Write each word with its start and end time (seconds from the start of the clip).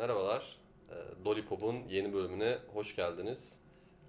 Merhabalar. 0.00 0.56
Ee, 0.90 0.94
Dolly 1.24 1.44
Pop'un 1.44 1.76
yeni 1.88 2.12
bölümüne 2.12 2.58
hoş 2.74 2.96
geldiniz. 2.96 3.60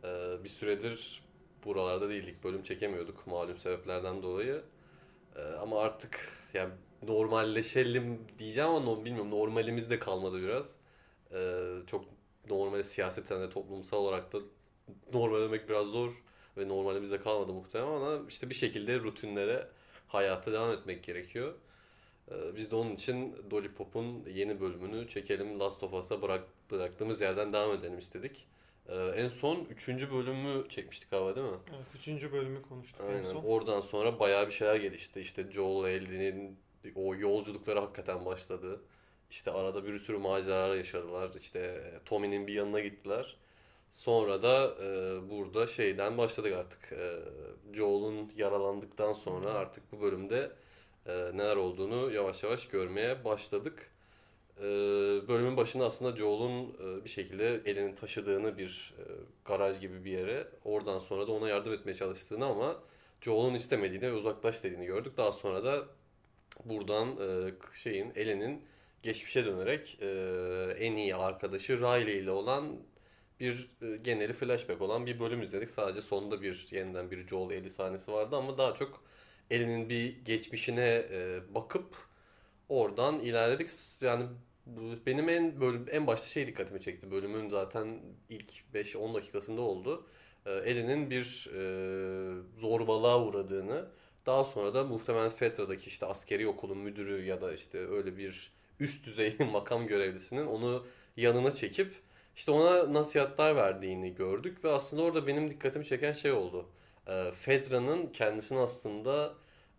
Ee, 0.03 0.37
Bir 0.43 0.49
süredir 0.49 1.23
buralarda 1.65 2.09
değildik. 2.09 2.43
Bölüm 2.43 2.63
çekemiyorduk 2.63 3.27
malum 3.27 3.57
sebeplerden 3.57 4.23
dolayı. 4.23 4.61
Ee, 5.35 5.41
Ama 5.41 5.79
artık 5.79 6.29
yani 6.53 6.73
normalleşelim 7.07 8.19
diyeceğim 8.39 8.69
ama 8.69 9.05
bilmiyorum 9.05 9.31
normalimiz 9.31 9.89
de 9.89 9.99
kalmadı 9.99 10.41
biraz. 10.41 10.75
Çok 11.87 12.05
normal 12.49 12.83
siyaseten 12.83 13.41
de 13.41 13.49
toplumsal 13.49 13.97
olarak 13.97 14.33
da 14.33 14.37
normal 15.13 15.41
demek 15.41 15.69
biraz 15.69 15.87
zor 15.87 16.11
ve 16.57 16.67
normalimizde 16.67 17.21
kalmadı 17.21 17.53
muhtemelen 17.53 17.91
ama 17.91 18.19
işte 18.29 18.49
bir 18.49 18.55
şekilde 18.55 18.99
rutinlere 18.99 19.67
hayata 20.07 20.51
devam 20.51 20.71
etmek 20.71 21.03
gerekiyor. 21.03 21.53
Ee, 22.31 22.55
Biz 22.55 22.71
de 22.71 22.75
onun 22.75 22.95
için 22.95 23.35
Dolly 23.51 23.71
Pop'un 23.73 24.25
yeni 24.33 24.61
bölümünü 24.61 25.07
çekelim 25.07 25.59
Last 25.59 25.83
of 25.83 25.93
Us'a 25.93 26.21
bırak, 26.21 26.43
bıraktığımız 26.71 27.21
yerden 27.21 27.53
devam 27.53 27.71
edelim 27.71 27.99
istedik. 27.99 28.47
Ee, 28.89 28.95
En 28.95 29.27
son 29.29 29.65
üçüncü 29.69 30.11
bölümü 30.13 30.69
çekmiştik 30.69 31.11
galiba 31.11 31.35
değil 31.35 31.47
mi? 31.47 31.57
Evet, 31.69 31.95
üçüncü 31.95 32.31
bölümü 32.31 32.61
konuştuk 32.61 33.01
en 33.09 33.13
Aynen. 33.13 33.23
son. 33.23 33.43
Oradan 33.43 33.81
sonra 33.81 34.19
bayağı 34.19 34.47
bir 34.47 34.51
şeyler 34.51 34.75
gelişti. 34.75 35.21
İşte 35.21 35.51
Joel 35.51 35.89
Ellie'nin 35.91 36.57
o 36.95 37.15
yolculukları 37.15 37.79
hakikaten 37.79 38.25
başladı. 38.25 38.81
İşte 39.29 39.51
arada 39.51 39.85
bir 39.85 39.99
sürü 39.99 40.17
maceralar 40.17 40.75
yaşadılar. 40.75 41.31
İşte 41.41 41.83
Tommy'nin 42.05 42.47
bir 42.47 42.53
yanına 42.53 42.79
gittiler. 42.79 43.37
Sonra 43.91 44.43
da 44.43 44.75
e, 44.83 45.19
burada 45.29 45.67
şeyden 45.67 46.17
başladık 46.17 46.53
artık. 46.53 46.91
E, 46.91 47.19
Joel'un 47.73 48.31
yaralandıktan 48.37 49.13
sonra 49.13 49.49
artık 49.49 49.91
bu 49.91 50.01
bölümde 50.01 50.51
e, 51.05 51.13
neler 51.13 51.55
olduğunu 51.55 52.11
yavaş 52.11 52.43
yavaş 52.43 52.67
görmeye 52.67 53.25
başladık. 53.25 53.91
E, 54.57 54.63
bölümün 55.27 55.57
başında 55.57 55.85
aslında 55.85 56.17
Joel'un 56.17 56.69
e, 56.69 57.05
bir 57.05 57.09
şekilde 57.09 57.61
elini 57.65 57.95
taşıdığını 57.95 58.57
bir 58.57 58.93
e, 58.99 59.03
garaj 59.45 59.79
gibi 59.79 60.05
bir 60.05 60.11
yere, 60.11 60.47
oradan 60.65 60.99
sonra 60.99 61.27
da 61.27 61.31
ona 61.31 61.49
yardım 61.49 61.73
etmeye 61.73 61.95
çalıştığını 61.95 62.45
ama 62.45 62.79
Joel'un 63.21 63.53
istemediğini 63.53 64.01
ve 64.01 64.13
uzaklaş 64.13 64.63
dediğini 64.63 64.85
gördük. 64.85 65.17
Daha 65.17 65.31
sonra 65.31 65.63
da 65.63 65.85
buradan 66.65 67.07
e, 67.07 67.53
şeyin, 67.73 68.11
Ellen'in 68.15 68.61
geçmişe 69.03 69.45
dönerek 69.45 69.97
e, 70.01 70.07
en 70.79 70.95
iyi 70.95 71.15
arkadaşı 71.15 71.77
Riley 71.77 72.19
ile 72.19 72.31
olan 72.31 72.75
bir 73.39 73.69
e, 73.81 73.97
geneli 73.97 74.33
flashback 74.33 74.81
olan 74.81 75.05
bir 75.05 75.19
bölüm 75.19 75.41
izledik. 75.41 75.69
Sadece 75.69 76.01
sonunda 76.01 76.41
bir 76.41 76.67
yeniden 76.71 77.11
bir 77.11 77.27
Joel 77.27 77.51
Ellie 77.51 77.69
sahnesi 77.69 78.11
vardı 78.11 78.35
ama 78.35 78.57
daha 78.57 78.75
çok 78.75 79.03
Ellie'nin 79.51 79.89
bir 79.89 80.25
geçmişine 80.25 81.05
e, 81.11 81.39
bakıp 81.53 81.95
oradan 82.69 83.19
ilerledik. 83.19 83.69
Yani 84.01 84.25
benim 85.05 85.29
en 85.29 85.61
bölüm 85.61 85.85
en 85.91 86.07
başta 86.07 86.27
şey 86.27 86.47
dikkatimi 86.47 86.81
çekti. 86.81 87.11
Bölümün 87.11 87.49
zaten 87.49 87.99
ilk 88.29 88.51
5-10 88.73 89.13
dakikasında 89.13 89.61
oldu. 89.61 90.07
E, 90.45 90.51
Ellie'nin 90.51 91.09
bir 91.09 91.49
e, 91.55 92.59
zorbalığa 92.59 93.25
uğradığını, 93.25 93.85
daha 94.25 94.43
sonra 94.43 94.73
da 94.73 94.83
muhtemelen 94.83 95.29
Fetra'daki 95.29 95.87
işte 95.89 96.05
askeri 96.05 96.47
okulun 96.47 96.77
müdürü 96.77 97.25
ya 97.25 97.41
da 97.41 97.53
işte 97.53 97.77
öyle 97.77 98.17
bir 98.17 98.51
üst 98.79 99.05
düzey 99.05 99.37
makam 99.51 99.87
görevlisinin 99.87 100.45
onu 100.45 100.85
yanına 101.17 101.51
çekip 101.53 101.93
işte 102.35 102.51
ona 102.51 102.93
nasihatler 102.93 103.55
verdiğini 103.55 104.15
gördük 104.15 104.63
ve 104.63 104.71
aslında 104.71 105.03
orada 105.03 105.27
benim 105.27 105.49
dikkatimi 105.49 105.85
çeken 105.85 106.13
şey 106.13 106.31
oldu. 106.31 106.65
Fedra'nın 107.41 108.07
kendisini 108.07 108.59
aslında 108.59 109.33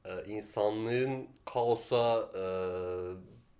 e, 0.04 0.24
insanlığın 0.26 1.28
kaosa 1.44 2.30
e, 2.34 2.42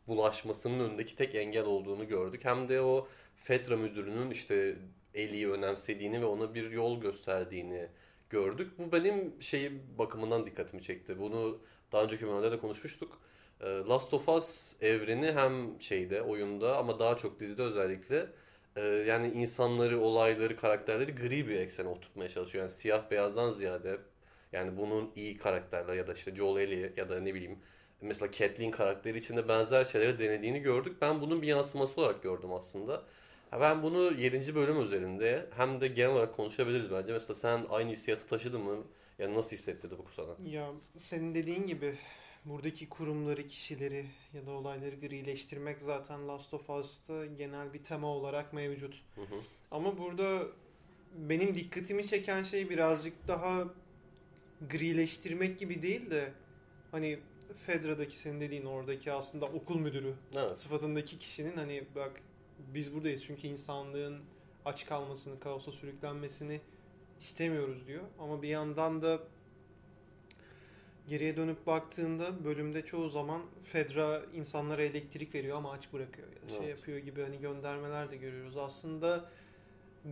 bulaşmasının 0.08 0.88
önündeki 0.88 1.16
tek 1.16 1.34
engel 1.34 1.64
olduğunu 1.64 2.08
gördük. 2.08 2.44
Hem 2.44 2.68
de 2.68 2.80
o 2.80 3.08
Fedra 3.36 3.76
müdürünün 3.76 4.30
işte 4.30 4.76
Ellie'yi 5.14 5.50
önemsediğini 5.50 6.20
ve 6.20 6.24
ona 6.24 6.54
bir 6.54 6.70
yol 6.70 7.00
gösterdiğini 7.00 7.88
gördük. 8.30 8.72
Bu 8.78 8.92
benim 8.92 9.42
şey 9.42 9.72
bakımından 9.98 10.46
dikkatimi 10.46 10.82
çekti. 10.82 11.18
Bunu 11.18 11.58
daha 11.92 12.02
önceki 12.04 12.26
bölümlerde 12.26 12.52
de 12.52 12.58
konuşmuştuk. 12.58 13.20
E, 13.60 13.66
Last 13.66 14.14
of 14.14 14.28
Us 14.28 14.76
evreni 14.82 15.32
hem 15.32 15.80
şeyde 15.80 16.22
oyunda 16.22 16.76
ama 16.78 16.98
daha 16.98 17.16
çok 17.16 17.40
dizide 17.40 17.62
özellikle 17.62 18.26
e, 18.76 18.80
yani 18.82 19.28
insanları, 19.28 20.00
olayları, 20.00 20.56
karakterleri 20.56 21.14
gri 21.14 21.48
bir 21.48 21.56
eksene 21.56 21.88
oturtmaya 21.88 22.28
çalışıyor. 22.28 22.64
Yani 22.64 22.72
siyah 22.72 23.10
beyazdan 23.10 23.52
ziyade 23.52 23.98
yani 24.52 24.76
bunun 24.76 25.10
iyi 25.16 25.38
karakterler 25.38 25.94
ya 25.94 26.06
da 26.06 26.14
işte 26.14 26.36
Joel 26.36 26.62
Ellie 26.62 26.92
ya 26.96 27.08
da 27.08 27.20
ne 27.20 27.34
bileyim 27.34 27.58
mesela 28.00 28.32
Catelyn 28.32 28.70
karakteri 28.70 29.18
içinde 29.18 29.48
benzer 29.48 29.84
şeyleri 29.84 30.18
denediğini 30.18 30.60
gördük. 30.60 30.96
Ben 31.00 31.20
bunun 31.20 31.42
bir 31.42 31.46
yansıması 31.46 32.00
olarak 32.00 32.22
gördüm 32.22 32.52
aslında. 32.52 33.02
Ben 33.60 33.82
bunu 33.82 34.12
7. 34.18 34.54
bölüm 34.54 34.82
üzerinde 34.82 35.46
hem 35.56 35.80
de 35.80 35.88
genel 35.88 36.10
olarak 36.10 36.36
konuşabiliriz 36.36 36.90
bence. 36.90 37.12
Mesela 37.12 37.34
sen 37.34 37.66
aynı 37.70 37.90
hissiyatı 37.90 38.28
taşıdın 38.28 38.60
mı? 38.60 38.84
Yani 39.18 39.34
nasıl 39.34 39.56
hissettirdi 39.56 39.94
bu 39.98 40.04
sana? 40.16 40.50
Ya 40.50 40.70
senin 41.00 41.34
dediğin 41.34 41.66
gibi 41.66 41.98
buradaki 42.44 42.88
kurumları, 42.88 43.46
kişileri 43.46 44.06
ya 44.34 44.46
da 44.46 44.50
olayları 44.50 44.96
grileştirmek 44.96 45.80
zaten 45.80 46.28
Last 46.28 46.54
of 46.54 46.70
Us'ta 46.70 47.26
genel 47.26 47.72
bir 47.72 47.82
tema 47.82 48.06
olarak 48.06 48.52
mevcut. 48.52 49.02
Hı 49.14 49.20
hı. 49.20 49.40
Ama 49.70 49.98
burada 49.98 50.46
benim 51.16 51.54
dikkatimi 51.54 52.06
çeken 52.06 52.42
şey 52.42 52.70
birazcık 52.70 53.28
daha 53.28 53.64
grileştirmek 54.70 55.58
gibi 55.58 55.82
değil 55.82 56.10
de 56.10 56.32
hani 56.90 57.18
Fedra'daki 57.66 58.18
senin 58.18 58.40
dediğin 58.40 58.64
oradaki 58.64 59.12
aslında 59.12 59.46
okul 59.46 59.78
müdürü 59.78 60.14
Evet. 60.36 60.58
sıfatındaki 60.58 61.18
kişinin 61.18 61.56
hani 61.56 61.84
bak 61.94 62.20
biz 62.74 62.94
buradayız 62.94 63.22
çünkü 63.24 63.46
insanlığın 63.46 64.18
aç 64.64 64.86
kalmasını, 64.86 65.40
kaosa 65.40 65.72
sürüklenmesini 65.72 66.60
istemiyoruz 67.20 67.86
diyor. 67.86 68.02
Ama 68.18 68.42
bir 68.42 68.48
yandan 68.48 69.02
da 69.02 69.20
geriye 71.08 71.36
dönüp 71.36 71.66
baktığında 71.66 72.44
bölümde 72.44 72.84
çoğu 72.84 73.08
zaman 73.08 73.42
Fedra 73.64 74.22
insanlara 74.34 74.82
elektrik 74.82 75.34
veriyor 75.34 75.56
ama 75.56 75.72
aç 75.72 75.92
bırakıyor 75.92 76.28
ya 76.28 76.42
da 76.42 76.48
şey 76.48 76.58
Evet. 76.58 76.78
yapıyor 76.78 76.98
gibi 76.98 77.22
hani 77.22 77.40
göndermeler 77.40 78.10
de 78.10 78.16
görüyoruz. 78.16 78.56
Aslında 78.56 79.30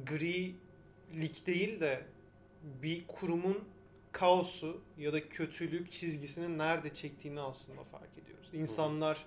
grilik 0.06 1.46
değil 1.46 1.80
de 1.80 2.04
bir 2.82 3.06
kurumun 3.06 3.58
kaosu 4.12 4.80
ya 4.98 5.12
da 5.12 5.28
kötülük 5.28 5.92
çizgisini 5.92 6.58
nerede 6.58 6.94
çektiğini 6.94 7.40
aslında 7.40 7.84
fark 7.84 8.18
ediyoruz. 8.18 8.48
İnsanlar 8.52 9.24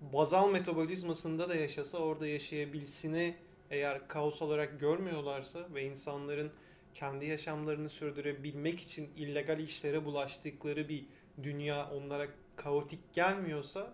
bazal 0.00 0.50
metabolizmasında 0.50 1.48
da 1.48 1.54
yaşasa 1.54 1.98
orada 1.98 2.26
yaşayabilsini 2.26 3.36
eğer 3.70 4.08
kaos 4.08 4.42
olarak 4.42 4.80
görmüyorlarsa 4.80 5.74
ve 5.74 5.84
insanların 5.84 6.50
kendi 6.94 7.26
yaşamlarını 7.26 7.90
sürdürebilmek 7.90 8.80
için 8.80 9.08
illegal 9.16 9.58
işlere 9.58 10.04
bulaştıkları 10.04 10.88
bir 10.88 11.04
dünya 11.42 11.90
onlara 11.90 12.26
kaotik 12.56 13.14
gelmiyorsa 13.14 13.92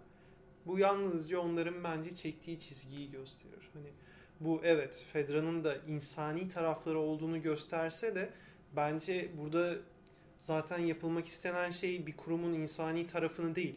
bu 0.66 0.78
yalnızca 0.78 1.38
onların 1.38 1.84
bence 1.84 2.16
çektiği 2.16 2.60
çizgiyi 2.60 3.10
gösterir. 3.10 3.68
Hani 3.72 3.88
bu 4.40 4.60
evet 4.64 5.04
Fedra'nın 5.12 5.64
da 5.64 5.76
insani 5.88 6.48
tarafları 6.48 6.98
olduğunu 6.98 7.42
gösterse 7.42 8.14
de 8.14 8.30
bence 8.76 9.28
burada 9.38 9.76
zaten 10.44 10.78
yapılmak 10.78 11.26
istenen 11.26 11.70
şey 11.70 12.06
bir 12.06 12.16
kurumun 12.16 12.52
insani 12.52 13.06
tarafını 13.06 13.54
değil. 13.54 13.74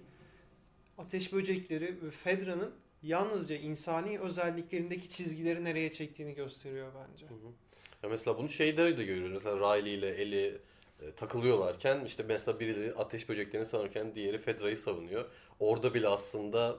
Ateş 0.97 1.33
böcekleri 1.33 1.85
ve 2.03 2.11
Fedra'nın 2.11 2.73
yalnızca 3.03 3.55
insani 3.55 4.19
özelliklerindeki 4.19 5.09
çizgileri 5.09 5.63
nereye 5.63 5.91
çektiğini 5.91 6.33
gösteriyor 6.35 6.87
bence. 6.95 7.25
Hı 7.25 7.33
hı. 7.33 7.47
Ya 8.03 8.09
mesela 8.09 8.37
bunu 8.37 8.49
şeyde 8.49 8.97
de 8.97 9.03
görüyoruz. 9.03 9.33
Mesela 9.33 9.77
Riley 9.77 9.93
ile 9.93 10.09
Ellie 10.09 10.57
e, 11.01 11.11
takılıyorlarken 11.11 12.05
işte 12.05 12.23
mesela 12.27 12.59
biri 12.59 12.93
ateş 12.97 13.29
böceklerini 13.29 13.65
savunurken 13.65 14.15
diğeri 14.15 14.37
Fedra'yı 14.37 14.77
savunuyor. 14.77 15.25
Orada 15.59 15.93
bile 15.93 16.07
aslında 16.07 16.77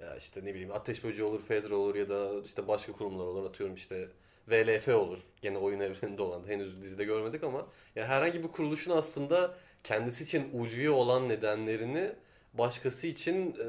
ya 0.00 0.16
işte 0.16 0.44
ne 0.44 0.54
bileyim 0.54 0.72
ateş 0.72 1.04
böceği 1.04 1.28
olur, 1.28 1.42
Fedra 1.42 1.76
olur 1.76 1.94
ya 1.94 2.08
da 2.08 2.42
işte 2.44 2.68
başka 2.68 2.92
kurumlar 2.92 3.24
olur 3.24 3.44
atıyorum 3.44 3.76
işte 3.76 4.08
VLF 4.48 4.88
olur. 4.88 5.18
Gene 5.42 5.58
oyun 5.58 5.80
evreninde 5.80 6.22
olan 6.22 6.48
henüz 6.48 6.82
dizide 6.82 7.04
görmedik 7.04 7.44
ama 7.44 7.66
ya 7.96 8.06
herhangi 8.06 8.42
bir 8.42 8.48
kuruluşun 8.48 8.90
aslında 8.90 9.54
kendisi 9.84 10.24
için 10.24 10.50
ulvi 10.52 10.90
olan 10.90 11.28
nedenlerini 11.28 12.12
başkası 12.54 13.06
için 13.06 13.50
e, 13.50 13.66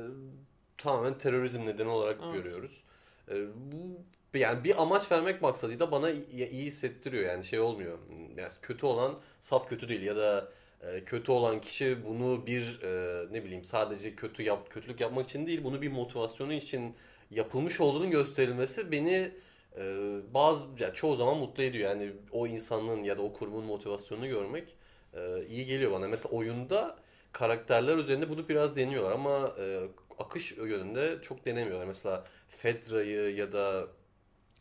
tamamen 0.77 1.17
terörizm 1.17 1.65
nedeni 1.65 1.89
olarak 1.89 2.19
Evet. 2.23 2.33
görüyoruz. 2.33 2.83
E, 3.31 3.35
bu 3.55 4.37
yani 4.37 4.63
bir 4.63 4.81
amaç 4.81 5.11
vermek 5.11 5.41
maksadıyla 5.41 5.91
bana 5.91 6.09
iyi, 6.09 6.65
hissettiriyor 6.65 7.23
yani 7.23 7.45
şey 7.45 7.59
olmuyor. 7.59 7.97
Yani 8.37 8.51
kötü 8.61 8.85
olan 8.85 9.19
saf 9.41 9.69
kötü 9.69 9.89
değil 9.89 10.01
ya 10.01 10.15
da 10.15 10.51
e, 10.81 11.03
kötü 11.03 11.31
olan 11.31 11.61
kişi 11.61 12.05
bunu 12.05 12.47
bir 12.47 12.81
e, 12.81 13.25
ne 13.33 13.43
bileyim 13.43 13.63
sadece 13.63 14.15
kötü 14.15 14.43
yap 14.43 14.69
kötülük 14.69 15.01
yapmak 15.01 15.29
için 15.29 15.47
değil 15.47 15.63
bunu 15.63 15.81
bir 15.81 15.91
motivasyonu 15.91 16.53
için 16.53 16.95
yapılmış 17.31 17.81
olduğunun 17.81 18.11
gösterilmesi 18.11 18.91
beni 18.91 19.31
e, 19.77 19.83
bazı 20.33 20.65
ya 20.79 20.93
çoğu 20.93 21.15
zaman 21.15 21.37
mutlu 21.37 21.63
ediyor. 21.63 21.89
Yani 21.89 22.11
o 22.31 22.47
insanlığın 22.47 23.03
ya 23.03 23.17
da 23.17 23.21
o 23.21 23.33
kurumun 23.33 23.65
motivasyonunu 23.65 24.27
görmek 24.27 24.75
e, 25.13 25.45
iyi 25.45 25.65
geliyor 25.65 25.91
bana. 25.91 26.07
Mesela 26.07 26.35
oyunda 26.35 26.97
karakterler 27.31 27.97
üzerinde 27.97 28.29
bunu 28.29 28.49
biraz 28.49 28.75
deniyorlar 28.75 29.11
ama 29.11 29.55
e, 29.59 29.87
akış 30.19 30.51
yönünde 30.51 31.19
çok 31.21 31.45
denemiyorlar. 31.45 31.87
Mesela 31.87 32.23
Fedra'yı 32.49 33.35
ya 33.35 33.53
da 33.53 33.87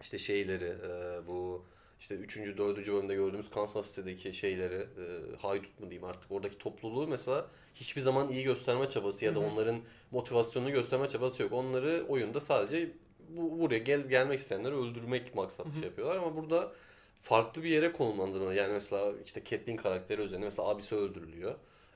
işte 0.00 0.18
şeyleri 0.18 0.64
e, 0.64 1.26
bu 1.26 1.66
işte 2.00 2.14
3. 2.14 2.36
4. 2.36 2.58
bölümde 2.88 3.14
gördüğümüz 3.14 3.50
Kansas 3.50 3.94
City'deki 3.94 4.32
şeyleri 4.32 4.74
e, 4.74 5.36
haydut 5.38 5.80
mu 5.80 5.90
diyeyim 5.90 6.04
artık 6.04 6.32
oradaki 6.32 6.58
topluluğu 6.58 7.08
mesela 7.08 7.46
hiçbir 7.74 8.00
zaman 8.00 8.28
iyi 8.28 8.44
gösterme 8.44 8.90
çabası 8.90 9.24
ya 9.24 9.34
da 9.34 9.40
onların 9.40 9.80
motivasyonunu 10.10 10.72
gösterme 10.72 11.08
çabası 11.08 11.42
yok. 11.42 11.52
Onları 11.52 12.04
oyunda 12.08 12.40
sadece 12.40 12.90
bu, 13.36 13.60
buraya 13.60 13.78
gel 13.78 14.00
gelmek 14.00 14.40
isteyenleri 14.40 14.74
öldürmek 14.74 15.34
maksatlı 15.34 15.72
şey 15.72 15.82
yapıyorlar 15.82 16.16
ama 16.16 16.36
burada 16.36 16.72
farklı 17.22 17.62
bir 17.62 17.68
yere 17.68 17.92
konumlandırma. 17.92 18.54
Yani 18.54 18.72
mesela 18.72 19.12
işte 19.26 19.44
Catelyn 19.44 19.76
karakteri 19.76 20.22
üzerine 20.22 20.44
mesela 20.44 20.68
abisi 20.68 20.94
öldürülüyor. 20.94 21.54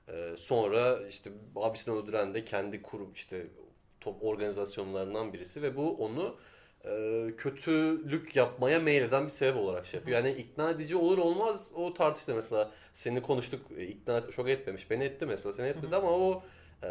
Ee, 0.09 0.35
sonra 0.39 1.07
işte 1.09 1.31
abisini 1.57 1.95
öldüren 1.95 2.35
de 2.35 2.45
kendi 2.45 2.83
kurum 2.83 3.13
işte 3.13 3.47
top 4.01 4.25
organizasyonlarından 4.25 5.33
birisi 5.33 5.63
ve 5.63 5.77
bu 5.77 5.97
onu 5.97 6.37
e, 6.85 7.27
kötülük 7.37 8.37
yapmaya 8.37 8.81
meyleden 8.81 9.25
bir 9.25 9.31
sebep 9.31 9.57
olarak 9.57 9.87
şey 9.87 9.99
yapıyor. 9.99 10.19
Yani 10.19 10.33
ikna 10.33 10.71
edici 10.71 10.97
olur 10.97 11.19
olmaz 11.19 11.73
o 11.75 11.95
tartışta 11.95 12.35
mesela 12.35 12.71
seni 12.95 13.23
konuştuk 13.23 13.61
e, 13.79 13.85
ikna 13.85 14.31
çok 14.31 14.49
etmemiş. 14.49 14.91
Beni 14.91 15.05
etti 15.05 15.27
mesela 15.27 15.53
seni 15.53 15.67
etmedi 15.67 15.97
ama 15.97 16.11
o 16.11 16.43
e, 16.83 16.87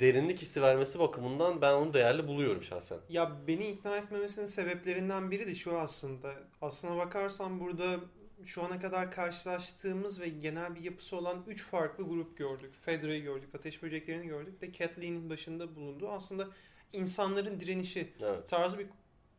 derinlik 0.00 0.42
hissi 0.42 0.62
vermesi 0.62 0.98
bakımından 0.98 1.60
ben 1.62 1.72
onu 1.74 1.92
değerli 1.92 2.28
buluyorum 2.28 2.62
şahsen. 2.62 2.98
Ya 3.08 3.32
beni 3.46 3.70
ikna 3.70 3.96
etmemesinin 3.96 4.46
sebeplerinden 4.46 5.30
biri 5.30 5.46
de 5.46 5.54
şu 5.54 5.78
aslında. 5.78 6.34
Aslına 6.62 6.96
bakarsan 6.96 7.60
burada 7.60 8.00
şu 8.44 8.62
ana 8.62 8.80
kadar 8.80 9.10
karşılaştığımız 9.10 10.20
ve 10.20 10.28
genel 10.28 10.74
bir 10.74 10.80
yapısı 10.80 11.16
olan 11.16 11.44
3 11.46 11.62
farklı 11.62 12.04
grup 12.04 12.38
gördük. 12.38 12.74
Fedra'yı 12.84 13.22
gördük, 13.22 13.54
ateş 13.54 13.82
böceklerini 13.82 14.26
gördük 14.26 14.60
de 14.60 14.72
Kathleen'in 14.72 15.30
başında 15.30 15.76
bulunduğu 15.76 16.08
aslında 16.08 16.48
insanların 16.92 17.60
direnişi 17.60 18.12
Evet. 18.20 18.48
tarzı 18.48 18.78
bir 18.78 18.86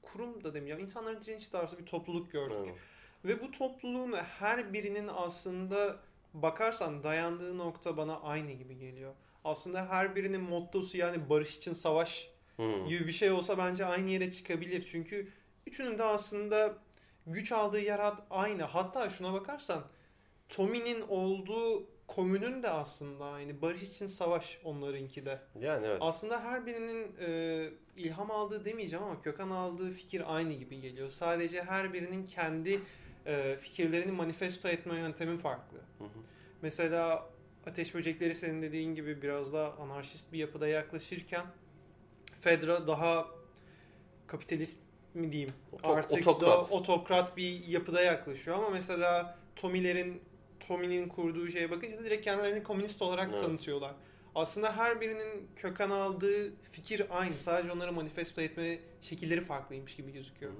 kurum 0.01 0.43
da 0.43 0.53
demeyeceğim. 0.53 0.83
İnsanların 0.83 1.21
direnişi 1.21 1.51
tarzı 1.51 1.77
bir 1.77 1.85
topluluk 1.85 2.31
gördük. 2.31 2.57
Evet. 2.65 2.75
Ve 3.25 3.41
bu 3.41 3.51
topluluğun 3.51 4.13
her 4.13 4.73
birinin 4.73 5.07
aslında 5.07 5.97
bakarsan 6.33 7.03
dayandığı 7.03 7.57
nokta 7.57 7.97
bana 7.97 8.19
aynı 8.19 8.51
gibi 8.51 8.77
geliyor. 8.77 9.13
Aslında 9.43 9.89
her 9.89 10.15
birinin 10.15 10.41
mottosu 10.41 10.97
yani 10.97 11.29
barış 11.29 11.57
için 11.57 11.73
savaş 11.73 12.31
Hı. 12.57 12.85
gibi 12.87 13.07
bir 13.07 13.11
şey 13.11 13.31
olsa 13.31 13.57
bence 13.57 13.85
aynı 13.85 14.09
yere 14.09 14.31
çıkabilir. 14.31 14.87
Çünkü 14.91 15.27
üçünün 15.67 15.97
de 15.97 16.03
aslında 16.03 16.77
güç 17.27 17.51
aldığı 17.51 17.79
yer 17.79 18.13
aynı. 18.29 18.63
Hatta 18.63 19.09
şuna 19.09 19.33
bakarsan 19.33 19.83
Tommy'nin 20.49 21.01
olduğu 21.07 21.87
komünün 22.07 22.63
de 22.63 22.69
aslında 22.69 23.25
aynı. 23.25 23.61
Barış 23.61 23.83
için 23.83 24.07
savaş 24.07 24.59
onlarınki 24.63 25.25
de. 25.25 25.39
Yani 25.59 25.87
evet. 25.87 25.97
Aslında 26.01 26.43
her 26.43 26.65
birinin 26.65 27.15
e, 27.19 27.69
ilham 27.97 28.31
aldığı 28.31 28.65
demeyeceğim 28.65 29.05
ama 29.05 29.21
köken 29.21 29.49
aldığı 29.49 29.91
fikir 29.91 30.35
aynı 30.35 30.53
gibi 30.53 30.81
geliyor. 30.81 31.09
Sadece 31.09 31.63
her 31.63 31.93
birinin 31.93 32.27
kendi 32.27 32.79
e, 33.25 33.55
fikirlerini 33.55 34.11
manifesto 34.11 34.67
etme 34.67 34.99
yöntemi 34.99 35.37
farklı. 35.37 35.77
Hı 35.77 36.03
hı. 36.03 36.19
Mesela 36.61 37.29
ateş 37.67 37.93
böcekleri 37.95 38.35
senin 38.35 38.61
dediğin 38.61 38.95
gibi 38.95 39.21
biraz 39.21 39.53
daha 39.53 39.71
anarşist 39.71 40.33
bir 40.33 40.37
yapıda 40.39 40.67
yaklaşırken 40.67 41.45
Fedra 42.41 42.87
daha 42.87 43.27
kapitalist 44.27 44.79
mi 45.13 45.31
diyeyim 45.31 45.53
Oto- 45.71 45.87
artık 45.95 46.27
otokrat. 46.27 46.41
daha 46.41 46.61
otokrat 46.77 47.37
bir 47.37 47.67
yapıda 47.67 48.01
yaklaşıyor 48.01 48.57
ama 48.57 48.69
mesela 48.69 49.37
Tommy'lerin 49.55 50.21
Tommy'nin 50.67 51.07
kurduğu 51.07 51.47
şeye 51.49 51.71
bakınca 51.71 51.99
da 51.99 52.03
direkt 52.03 52.23
kendilerini 52.23 52.63
komünist 52.63 53.01
olarak 53.01 53.29
Evet. 53.31 53.41
tanıtıyorlar. 53.43 53.91
Aslında 54.35 54.77
her 54.77 55.01
birinin 55.01 55.47
köken 55.55 55.89
aldığı 55.89 56.53
fikir 56.71 57.03
aynı. 57.09 57.33
Sadece 57.33 57.71
onları 57.71 57.91
manifesto 57.91 58.41
etme 58.41 58.79
şekilleri 59.01 59.41
farklıymış 59.41 59.95
gibi 59.95 60.11
gözüküyor. 60.13 60.51
Hı 60.51 60.55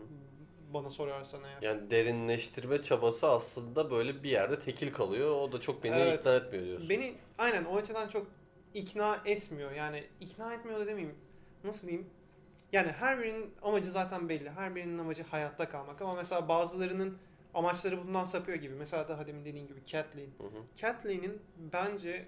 Bana 0.73 0.89
sorarsan 0.89 1.43
eğer. 1.43 1.61
Yani 1.61 1.91
derinleştirme 1.91 2.81
çabası 2.81 3.27
aslında 3.29 3.91
böyle 3.91 4.23
bir 4.23 4.29
yerde 4.29 4.59
tekil 4.59 4.93
kalıyor. 4.93 5.35
O 5.41 5.51
da 5.51 5.61
çok 5.61 5.83
beni 5.83 5.95
Evet. 5.95 6.19
ikna 6.19 6.35
etmiyor 6.35 6.65
diyorsun. 6.65 6.89
Beni 6.89 7.13
aynen 7.37 7.65
o 7.65 7.77
açıdan 7.77 8.07
çok 8.07 8.27
ikna 8.73 9.21
etmiyor. 9.25 9.71
Yani 9.71 10.03
ikna 10.19 10.53
etmiyor 10.53 10.79
da 10.79 10.87
demeyeyim. 10.87 11.15
Nasıl 11.63 11.87
diyeyim? 11.87 12.09
Yani 12.71 12.91
her 12.91 13.19
birinin 13.19 13.53
amacı 13.61 13.91
zaten 13.91 14.29
belli. 14.29 14.49
Her 14.49 14.75
birinin 14.75 14.97
amacı 14.97 15.23
hayatta 15.23 15.69
kalmak. 15.69 16.01
Ama 16.01 16.15
mesela 16.15 16.47
bazılarının 16.47 17.17
amaçları 17.53 18.07
bundan 18.07 18.25
sapıyor 18.25 18.57
gibi. 18.57 18.73
Mesela 18.75 19.07
daha 19.09 19.27
demin 19.27 19.45
dediğin 19.45 19.67
gibi 19.67 19.79
Catelyn. 19.85 20.29
Hı 20.37 20.43
hı. 20.43 20.63
Catelyn'in 20.77 21.41
bence 21.73 22.25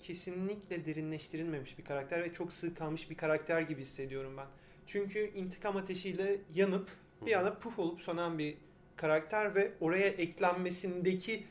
kesinlikle 0.00 0.84
derinleştirilmemiş 0.86 1.78
bir 1.78 1.84
karakter 1.84 2.22
ve 2.24 2.32
çok 2.32 2.52
sığ 2.52 2.74
kalmış 2.74 3.10
bir 3.10 3.16
karakter 3.16 3.60
gibi 3.60 3.82
hissediyorum 3.82 4.36
ben. 4.36 4.46
Çünkü 4.86 5.30
intikam 5.34 5.76
ateşiyle 5.76 6.38
yanıp 6.54 6.88
bir 7.22 7.32
anda 7.32 7.58
puf 7.58 7.78
olup 7.78 8.00
sönen 8.00 8.38
bir 8.38 8.56
karakter 8.96 9.54
ve 9.54 9.72
oraya 9.80 10.08
eklenmesindeki 10.08 11.46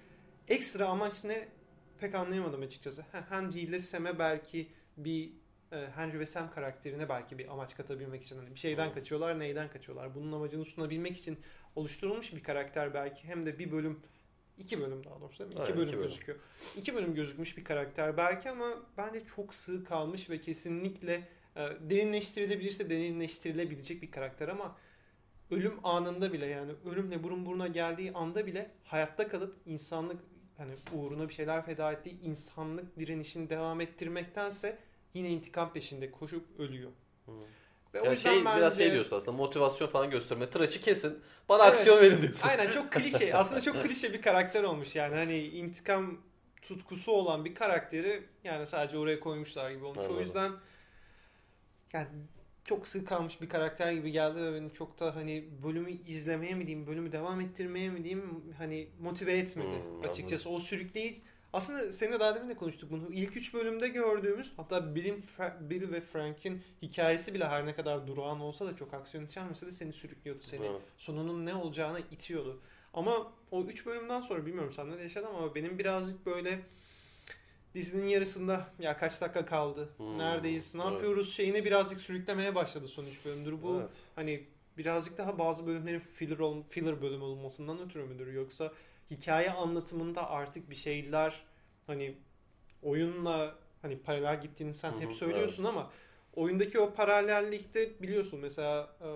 ekstra 0.48 0.88
amaç 0.88 1.24
ne 1.24 1.48
pek 2.00 2.16
anlayamadım 2.16 2.62
açıkçası. 2.62 3.06
Henry 3.30 3.60
ile 3.60 3.80
Sam'e 3.80 4.20
belki 4.20 4.68
bir 4.98 5.30
e, 5.72 5.88
Henry 5.96 6.20
ve 6.20 6.26
Sam 6.26 6.52
karakterine 6.52 7.10
belki 7.10 7.38
bir 7.38 7.52
amaç 7.54 7.76
katabilmek 7.78 8.24
için 8.24 8.38
hani 8.38 8.54
bir 8.54 8.60
şeyden 8.60 8.94
kaçıyorlar, 8.94 9.40
neyden 9.40 9.70
kaçıyorlar? 9.70 10.16
Bunun 10.16 10.32
amacını 10.32 10.66
sunabilmek 10.66 11.18
için 11.18 11.40
oluşturulmuş 11.76 12.34
bir 12.34 12.44
karakter 12.44 12.94
belki 12.94 13.28
hem 13.28 13.46
de 13.46 13.60
bir 13.60 13.72
bölüm 13.72 14.00
iki 14.58 14.82
bölüm 14.82 15.04
daha 15.04 15.22
doğrusu 15.22 15.40
değil 15.40 15.50
mi? 15.50 15.54
İki 15.54 15.64
Aynen, 15.64 15.78
bölüm 15.78 15.88
iki 15.88 15.98
bölüm. 15.98 16.10
gözüküyor. 16.10 16.40
İki 16.78 16.96
bölüm 16.96 17.16
gözükmüş 17.16 17.58
bir 17.58 17.64
karakter 17.64 18.18
belki 18.18 18.50
ama 18.50 18.74
bence 18.98 19.24
çok 19.36 19.54
sığ 19.54 19.84
kalmış 19.84 20.30
ve 20.30 20.42
kesinlikle 20.42 21.28
e, 21.56 21.62
derinleştirilebilirse 21.82 22.90
derinleştirilebilecek 22.90 24.02
bir 24.02 24.12
karakter 24.12 24.48
ama 24.48 24.78
ölüm 25.52 25.74
anında 25.84 26.34
bile 26.34 26.46
yani 26.46 26.72
ölümle 26.92 27.24
burun 27.24 27.46
buruna 27.46 27.68
geldiği 27.68 28.12
anda 28.14 28.46
bile 28.46 28.72
hayatta 28.84 29.28
kalıp 29.28 29.56
insanlık 29.66 30.20
hani 30.58 30.72
uğruna 30.94 31.30
bir 31.30 31.34
şeyler 31.34 31.66
feda 31.66 31.92
ettiği 31.92 32.22
insanlık 32.22 33.00
direnişini 33.00 33.50
devam 33.50 33.82
ettirmektense 33.82 34.78
yine 35.14 35.30
intikam 35.30 35.74
peşinde 35.74 36.12
koşup 36.12 36.60
ölüyor. 36.60 36.92
Hı. 37.26 37.32
Ve 37.94 38.02
o 38.02 38.06
Ya 38.06 38.12
yüzden 38.12 38.32
şey 38.34 38.42
biraz 38.42 38.62
bence- 38.62 38.84
şey 38.84 38.92
diyorsun 38.94 39.18
aslında 39.18 39.32
motivasyon 39.32 39.88
falan 39.88 40.10
gösterme. 40.10 40.50
Tıraşı 40.50 40.82
kesin. 40.82 41.20
Bana 41.50 41.64
Evet. 41.64 41.74
aksiyon 41.78 42.02
verin 42.02 42.22
diyorsun. 42.22 42.48
Aynen 42.50 42.72
çok 42.72 42.92
klişe. 42.92 43.34
Aslında 43.38 43.62
çok 43.62 43.84
klişe 43.84 44.14
bir 44.14 44.22
karakter 44.22 44.64
olmuş 44.64 44.96
yani. 44.96 45.16
Hani 45.16 45.38
intikam 45.40 46.18
tutkusu 46.62 47.12
olan 47.12 47.46
bir 47.46 47.56
karakteri 47.56 48.24
yani 48.44 48.68
sadece 48.68 48.98
oraya 48.98 49.20
koymuşlar 49.20 49.72
gibi 49.72 49.86
olmuş. 49.86 49.98
Anladım. 50.00 50.18
O 50.18 50.20
yüzden 50.20 50.52
yani 51.94 52.08
çok 52.66 52.88
sığ 52.88 53.06
kalmış 53.06 53.42
bir 53.42 53.50
karakter 53.50 53.92
gibi 53.94 54.12
geldi 54.12 54.42
ve 54.42 54.54
beni 54.56 54.74
çok 54.74 55.00
da 55.00 55.16
hani 55.16 55.46
bölümü 55.64 55.92
izlemeye 55.92 56.56
mi 56.56 56.68
diyeyim, 56.68 56.88
bölümü 56.88 57.12
devam 57.12 57.42
ettirmeye 57.42 57.90
mi 57.90 58.04
diyeyim 58.04 58.44
hani 58.58 58.88
motive 59.00 59.38
etmedi 59.38 59.86
Hmm, 59.94 60.04
açıkçası. 60.04 60.50
O 60.50 60.60
sürükleyici 60.60 61.22
aslında 61.54 61.92
seninle 61.92 62.20
daha 62.20 62.36
demin 62.36 62.50
de 62.50 62.56
konuştuk 62.56 62.92
bunu. 62.92 63.14
İlk 63.14 63.38
üç 63.38 63.54
bölümde 63.54 63.88
gördüğümüz 63.88 64.54
hatta 64.58 64.96
Bill'in, 64.96 65.22
Fra- 65.38 65.70
Bill 65.70 65.92
ve 65.92 66.02
Frank'in 66.02 66.64
hikayesi 66.82 67.34
bile 67.34 67.46
her 67.48 67.66
ne 67.66 67.76
kadar 67.76 68.08
durağan 68.08 68.40
olsa 68.40 68.66
da 68.66 68.76
çok 68.76 68.94
aksiyon 68.94 69.26
içermese 69.26 69.66
de 69.68 69.72
seni 69.72 69.94
sürüklüyordu. 69.94 70.44
Seni 70.44 70.66
Evet. 70.66 70.82
sonunun 70.98 71.46
ne 71.46 71.56
olacağını 71.56 72.00
itiyordu. 72.12 72.62
Ama 72.94 73.34
o 73.52 73.64
3 73.64 73.86
bölümden 73.86 74.22
sonra 74.22 74.46
bilmiyorum 74.46 74.74
sen 74.76 74.92
ne 74.98 75.02
yaşadın 75.02 75.28
ama 75.28 75.56
benim 75.56 75.80
birazcık 75.80 76.26
böyle 76.26 76.60
dizinin 77.76 78.08
yarısında 78.08 78.68
ya 78.80 78.98
kaç 78.98 79.22
dakika 79.22 79.46
kaldı, 79.46 79.90
Hmm, 79.98 80.18
neredeyiz, 80.18 80.76
ne 80.76 80.82
evet. 80.84 80.94
yapıyoruz 80.94 81.34
şeyini 81.34 81.66
birazcık 81.66 82.02
sürüklemeye 82.02 82.56
başladı 82.56 82.88
son 82.88 83.06
3 83.06 83.26
bölümdür. 83.26 83.62
Bu 83.64 83.80
Evet. 83.82 83.90
hani 84.16 84.44
birazcık 84.78 85.18
daha 85.18 85.38
bazı 85.40 85.68
bölümlerin 85.68 86.00
filler, 86.00 86.40
ol, 86.40 86.64
filler 86.70 87.02
bölüm 87.02 87.22
olmasından 87.22 87.80
ötürü 87.80 88.04
müdür 88.04 88.34
yoksa 88.34 88.72
hikaye 89.12 89.52
anlatımında 89.52 90.30
artık 90.30 90.70
bir 90.70 90.76
şeyler 90.76 91.42
hani 91.88 92.16
oyunla 92.84 93.56
hani 93.82 93.98
paralel 94.00 94.42
gittiğini 94.42 94.74
sen 94.74 95.00
hep 95.00 95.14
söylüyorsun 95.14 95.64
ama 95.64 95.92
oyundaki 96.36 96.80
o 96.80 96.94
paralellikte 96.94 98.02
biliyorsun 98.02 98.40
mesela 98.40 98.96
e, 99.02 99.08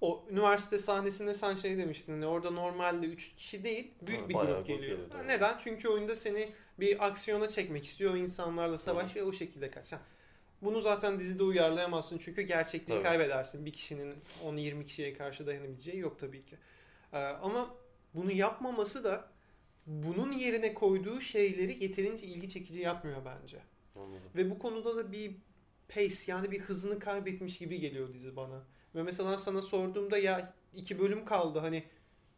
o 0.00 0.24
üniversite 0.30 0.78
sahnesinde 0.78 1.34
sen 1.34 1.54
şey 1.54 1.78
demiştin 1.78 2.12
hani 2.12 2.26
orada 2.26 2.50
normalde 2.50 3.06
3 3.06 3.34
kişi 3.36 3.64
değil 3.64 3.90
büyük 4.02 4.22
Ha, 4.22 4.28
bir 4.28 4.34
grup 4.34 4.66
geliyor. 4.66 4.98
geliyor, 4.98 5.28
neden? 5.28 5.58
Çünkü 5.64 5.88
oyunda 5.88 6.16
seni 6.16 6.48
bir 6.80 7.06
aksiyona 7.06 7.48
çekmek 7.48 7.86
istiyor 7.86 8.14
insanlarla 8.16 8.78
savaş 8.78 9.16
ve 9.16 9.22
o 9.22 9.32
şekilde 9.32 9.70
kaç. 9.70 9.86
Bunu 10.62 10.80
zaten 10.80 11.18
dizide 11.18 11.42
uyarlayamazsın 11.42 12.18
çünkü 12.18 12.42
gerçekliği 12.42 12.98
Tabii. 12.98 13.08
kaybedersin. 13.08 13.66
Bir 13.66 13.72
kişinin 13.72 14.14
10-20 14.44 14.84
kişiye 14.84 15.14
karşı 15.14 15.46
dayanabileceği 15.46 15.98
yok 15.98 16.18
tabii 16.18 16.44
ki. 16.44 16.56
Ee, 17.12 17.18
ama 17.18 17.74
bunu 18.14 18.32
yapmaması 18.32 19.04
da 19.04 19.28
bunun 19.86 20.32
yerine 20.32 20.74
koyduğu 20.74 21.20
şeyleri 21.20 21.84
yeterince 21.84 22.26
ilgi 22.26 22.50
çekici 22.50 22.80
yapmıyor 22.80 23.22
bence. 23.24 23.58
Anladım. 23.96 24.30
Ve 24.36 24.50
bu 24.50 24.58
konuda 24.58 24.96
da 24.96 25.12
bir 25.12 25.32
pace 25.88 26.16
yani 26.26 26.50
bir 26.50 26.60
hızını 26.60 26.98
kaybetmiş 26.98 27.58
gibi 27.58 27.80
geliyor 27.80 28.12
dizi 28.12 28.36
bana. 28.36 28.64
Ve 28.94 29.02
mesela 29.02 29.38
sana 29.38 29.62
sorduğumda 29.62 30.18
ya 30.18 30.54
iki 30.74 30.98
bölüm 30.98 31.24
kaldı 31.24 31.58
hani 31.58 31.84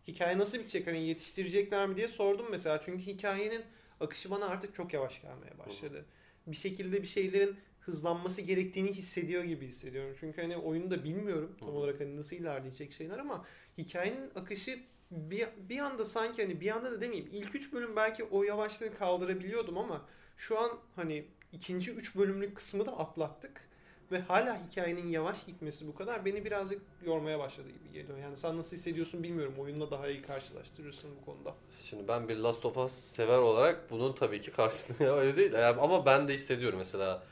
hikaye 0.08 0.38
nasıl 0.38 0.58
bitecek 0.58 0.86
hani 0.86 1.06
yetiştirecekler 1.06 1.86
mi 1.88 1.96
diye 1.96 2.08
sordum 2.08 2.46
mesela. 2.50 2.82
Çünkü 2.84 3.06
hikayenin 3.06 3.62
akışı 4.00 4.30
bana 4.30 4.46
artık 4.46 4.74
çok 4.74 4.92
yavaş 4.94 5.22
gelmeye 5.22 5.58
başladı. 5.58 6.04
Bir 6.46 6.56
şekilde 6.56 7.02
bir 7.02 7.06
şeylerin 7.06 7.56
hızlanması 7.80 8.42
gerektiğini 8.42 8.92
hissediyor 8.92 9.44
gibi 9.44 9.66
hissediyorum. 9.66 10.16
Çünkü 10.20 10.42
hani 10.42 10.56
oyunu 10.56 10.90
da 10.90 11.04
bilmiyorum 11.04 11.56
tam 11.60 11.68
Hı. 11.68 11.72
olarak 11.72 12.00
hani 12.00 12.16
nasıl 12.16 12.36
ilerleyecek 12.36 12.92
şeyler 12.92 13.18
ama 13.18 13.46
hikayenin 13.78 14.30
akışı 14.34 14.80
bir, 15.10 15.48
bir 15.68 15.78
anda 15.78 16.04
sanki 16.04 16.42
hani 16.42 16.60
bir 16.60 16.70
anda 16.70 16.92
da 16.92 17.00
demeyeyim 17.00 17.30
ilk 17.32 17.54
üç 17.54 17.72
bölüm 17.72 17.96
belki 17.96 18.24
o 18.24 18.42
yavaşlığı 18.42 18.94
kaldırabiliyordum 18.94 19.78
ama 19.78 20.06
şu 20.36 20.58
an 20.58 20.70
hani 20.96 21.24
ikinci 21.52 21.90
üç 21.90 22.16
bölümlük 22.16 22.56
kısmı 22.56 22.86
da 22.86 22.98
atlattık 22.98 23.68
ve 24.12 24.20
hala 24.20 24.60
hikayenin 24.68 25.08
yavaş 25.08 25.46
gitmesi 25.46 25.86
bu 25.86 25.94
kadar 25.94 26.24
beni 26.24 26.44
birazcık 26.44 26.82
yormaya 27.06 27.38
başladı 27.38 27.68
gibi 27.68 27.92
geliyor. 27.92 28.18
Yani 28.18 28.36
sen 28.36 28.58
nasıl 28.58 28.76
hissediyorsun 28.76 29.22
bilmiyorum. 29.22 29.54
Oyunla 29.58 29.90
daha 29.90 30.08
iyi 30.08 30.22
karşılaştırırsın 30.22 31.10
bu 31.20 31.24
konuda. 31.24 31.54
Şimdi 31.90 32.08
ben 32.08 32.28
bir 32.28 32.36
Last 32.36 32.64
of 32.64 32.76
Us 32.76 32.92
sever 32.92 33.38
olarak 33.38 33.90
bunun 33.90 34.12
tabii 34.12 34.42
ki 34.42 34.50
karşısında 34.50 35.16
öyle 35.16 35.36
değil. 35.36 35.52
Yani 35.52 35.80
ama 35.80 36.06
ben 36.06 36.28
de 36.28 36.34
hissediyorum 36.34 36.78
mesela 36.78 37.22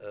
e, 0.00 0.06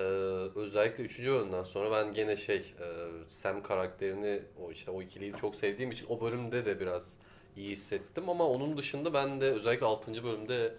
özellikle 0.56 1.04
3. 1.04 1.20
bölümden 1.20 1.64
sonra 1.64 1.92
ben 1.92 2.14
gene 2.14 2.38
şey 2.38 2.58
e, 2.58 2.88
Sam 3.30 3.64
karakterini 3.64 4.42
o 4.62 4.72
işte 4.72 4.92
o 4.92 5.02
ikiliyi 5.02 5.34
çok 5.42 5.56
sevdiğim 5.56 5.92
için 5.92 6.06
o 6.10 6.22
bölümde 6.22 6.66
de 6.66 6.80
biraz 6.80 7.14
iyi 7.58 7.70
hissettim 7.70 8.30
ama 8.30 8.48
onun 8.48 8.78
dışında 8.78 9.14
ben 9.14 9.42
de 9.42 9.46
özellikle 9.46 9.86
6. 9.86 10.24
bölümde 10.24 10.74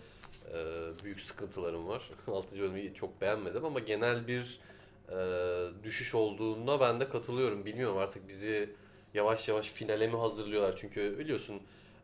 e, 0.54 0.58
büyük 1.04 1.20
sıkıntılarım 1.20 1.88
var. 1.88 2.10
6. 2.26 2.60
bölümü 2.60 2.94
çok 2.94 3.20
beğenmedim 3.20 3.64
ama 3.64 3.78
genel 3.78 4.26
bir 4.28 4.60
düşüş 5.84 6.14
olduğunda 6.14 6.80
ben 6.80 7.00
de 7.00 7.08
katılıyorum. 7.08 7.64
Bilmiyorum 7.64 7.98
artık 7.98 8.28
bizi 8.28 8.70
yavaş 9.14 9.48
yavaş 9.48 9.68
finale 9.68 10.06
mi 10.06 10.16
hazırlıyorlar? 10.16 10.76
Çünkü 10.80 11.18
biliyorsun 11.18 11.60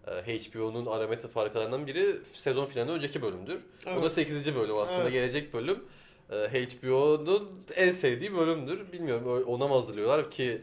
e, 0.07 0.11
HBO'nun 0.11 0.87
ara 0.87 1.07
meta 1.07 1.29
farklarından 1.29 1.87
biri 1.87 2.17
sezon 2.33 2.67
finalinden 2.67 2.97
önceki 2.97 3.23
bölümdür. 3.23 3.61
O 3.83 3.87
da 3.87 4.01
Evet. 4.01 4.13
8. 4.13 4.55
bölüm 4.57 4.77
aslında 4.77 5.03
Evet. 5.03 5.13
gelecek 5.13 5.55
bölüm. 5.55 5.85
E, 6.31 6.35
HBO'nun 6.35 7.49
en 7.77 7.91
sevdiği 7.91 8.35
bölümdür. 8.37 8.93
Bilmiyorum 8.93 9.45
ona 9.47 9.69
mı 9.69 9.75
hazırlıyorlar 9.75 10.31
ki 10.31 10.63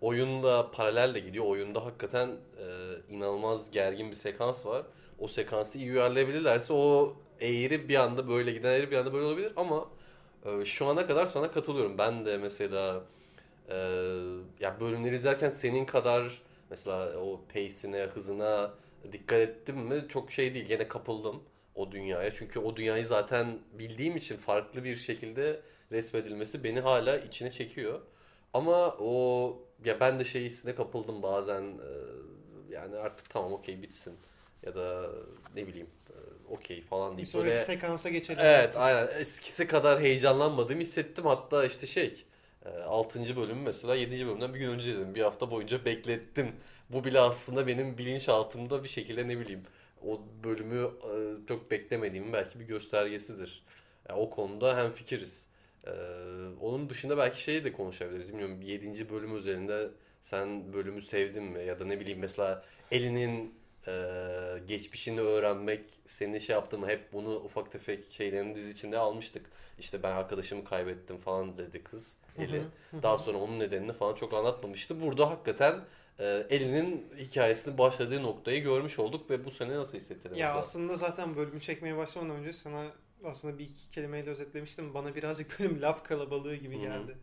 oyunla 0.00 0.70
paralel 0.70 1.14
de 1.14 1.20
gidiyor. 1.20 1.44
Oyunda 1.44 1.84
hakikaten 1.84 2.28
e, 2.28 3.14
inanılmaz 3.14 3.70
gergin 3.70 4.10
bir 4.10 4.16
sekans 4.16 4.66
var. 4.66 4.82
O 5.18 5.28
sekansı 5.28 5.78
iyi 5.78 5.92
uyarlayabilirlerse 5.92 6.72
o 6.72 7.16
eğri 7.40 7.88
bir 7.88 7.94
anda 7.94 8.28
böyle 8.28 8.52
giden 8.52 8.72
eğri 8.72 8.90
bir 8.90 8.96
anda 8.96 9.12
böyle 9.12 9.24
olabilir 9.24 9.52
ama 9.56 9.76
e, 9.76 9.95
şu 10.64 10.86
ana 10.86 11.06
kadar 11.06 11.26
sana 11.26 11.50
katılıyorum. 11.52 11.98
Ben 11.98 12.26
de 12.26 12.36
mesela 12.38 13.02
e, 13.70 13.76
ya 14.60 14.80
bölümleri 14.80 15.14
izlerken 15.14 15.50
senin 15.50 15.84
kadar 15.84 16.42
mesela 16.70 17.18
o 17.18 17.40
pace'ine, 17.54 18.02
hızına 18.02 18.74
dikkat 19.12 19.38
ettim 19.40 19.76
mi 19.78 20.04
çok 20.08 20.32
şey 20.32 20.54
değil. 20.54 20.66
Gene 20.66 20.88
kapıldım 20.88 21.42
o 21.74 21.92
dünyaya. 21.92 22.34
Çünkü 22.34 22.58
o 22.60 22.76
dünyayı 22.76 23.06
zaten 23.06 23.58
bildiğim 23.72 24.16
için 24.16 24.36
farklı 24.36 24.84
bir 24.84 24.96
şekilde 24.96 25.60
resmedilmesi 25.92 26.64
beni 26.64 26.80
hala 26.80 27.18
içine 27.18 27.50
çekiyor. 27.50 28.00
Ama 28.54 28.96
o 29.00 29.58
ya 29.84 30.00
ben 30.00 30.20
de 30.20 30.24
şey 30.24 30.44
hissine 30.44 30.74
kapıldım 30.74 31.22
bazen 31.22 31.62
e, 31.62 31.90
yani 32.70 32.96
artık 32.96 33.30
tamam 33.30 33.52
okey 33.52 33.82
bitsin 33.82 34.14
ya 34.62 34.74
da 34.74 35.10
ne 35.54 35.66
bileyim 35.66 35.86
e, 36.10 36.16
okey 36.52 36.82
falan 36.82 37.12
Bir 37.12 37.16
deyip 37.16 37.28
sonraki 37.28 37.48
böyle 37.48 37.64
sekansa 37.64 38.08
geçelim. 38.08 38.40
Evet 38.42 38.76
aynen 38.76 39.08
eskisi 39.20 39.66
kadar 39.66 40.00
heyecanlanmadığımı 40.00 40.80
hissettim 40.80 41.26
hatta 41.26 41.64
işte 41.64 41.86
şey 41.86 42.24
6. 42.86 43.36
bölümü 43.36 43.60
mesela 43.60 43.94
7. 43.94 44.26
bölümden 44.26 44.54
bir 44.54 44.58
gün 44.58 44.68
önce 44.68 44.90
izledim 44.90 45.14
bir 45.14 45.22
hafta 45.22 45.50
boyunca 45.50 45.84
beklettim 45.84 46.52
bu 46.90 47.04
bile 47.04 47.20
aslında 47.20 47.66
benim 47.66 47.98
bilinçaltımda 47.98 48.84
bir 48.84 48.88
şekilde 48.88 49.28
ne 49.28 49.38
bileyim 49.40 49.62
o 50.06 50.20
bölümü 50.44 50.84
e, 50.84 51.46
çok 51.48 51.70
beklemediğimin 51.70 52.32
belki 52.32 52.60
bir 52.60 52.64
göstergesidir 52.64 53.64
Yani 54.08 54.20
o 54.20 54.30
konuda 54.30 54.76
hem 54.76 54.92
fikiriz 54.92 55.46
onun 56.60 56.90
dışında 56.90 57.18
belki 57.18 57.42
şeyi 57.42 57.64
de 57.64 57.72
konuşabiliriz 57.72 58.28
bilmiyorum 58.28 58.62
7. 58.62 59.10
bölüm 59.10 59.36
üzerinde 59.36 59.88
sen 60.22 60.72
bölümü 60.72 61.02
sevdin 61.02 61.42
mi 61.42 61.64
ya 61.64 61.80
da 61.80 61.84
ne 61.84 62.00
bileyim 62.00 62.18
mesela 62.18 62.64
elinin 62.90 63.54
e, 63.88 63.92
geçmişini 64.68 65.20
öğrenmek 65.20 65.80
seni 66.06 66.40
şey 66.40 66.54
yaptı 66.54 66.78
mı 66.78 66.88
hep 66.88 67.12
bunu 67.12 67.34
ufak 67.34 67.72
tefek 67.72 68.12
şeylerin 68.12 68.54
dizi 68.54 68.70
içinde 68.70 68.98
almıştık. 68.98 69.46
İşte 69.78 70.02
ben 70.02 70.12
arkadaşımı 70.12 70.64
kaybettim 70.64 71.18
falan 71.18 71.58
dedi 71.58 71.84
kız 71.84 72.16
Eli. 72.38 72.62
Daha 73.02 73.18
sonra 73.18 73.38
onun 73.38 73.58
nedenini 73.58 73.92
falan 73.92 74.14
çok 74.14 74.34
anlatmamıştı. 74.34 75.00
Burada 75.00 75.30
hakikaten 75.30 75.80
e, 76.18 76.46
Eli'nin 76.50 77.06
hikayesinin 77.18 77.78
başladığı 77.78 78.22
noktayı 78.22 78.62
görmüş 78.62 78.98
olduk 78.98 79.30
ve 79.30 79.44
bu 79.44 79.50
sene 79.50 79.74
nasıl 79.76 79.98
hissettin 79.98 80.34
Ya 80.34 80.54
aslında 80.54 80.96
zaten 80.96 81.36
bölümü 81.36 81.60
çekmeye 81.60 81.96
başlamadan 81.96 82.36
önce 82.36 82.52
sana 82.52 82.86
aslında 83.24 83.58
bir 83.58 83.64
iki 83.64 83.90
kelimeyle 83.90 84.30
özetlemiştim. 84.30 84.94
Bana 84.94 85.14
birazcık 85.14 85.60
bölüm 85.60 85.82
laf 85.82 86.04
kalabalığı 86.04 86.56
gibi 86.56 86.80
geldi. 86.80 87.16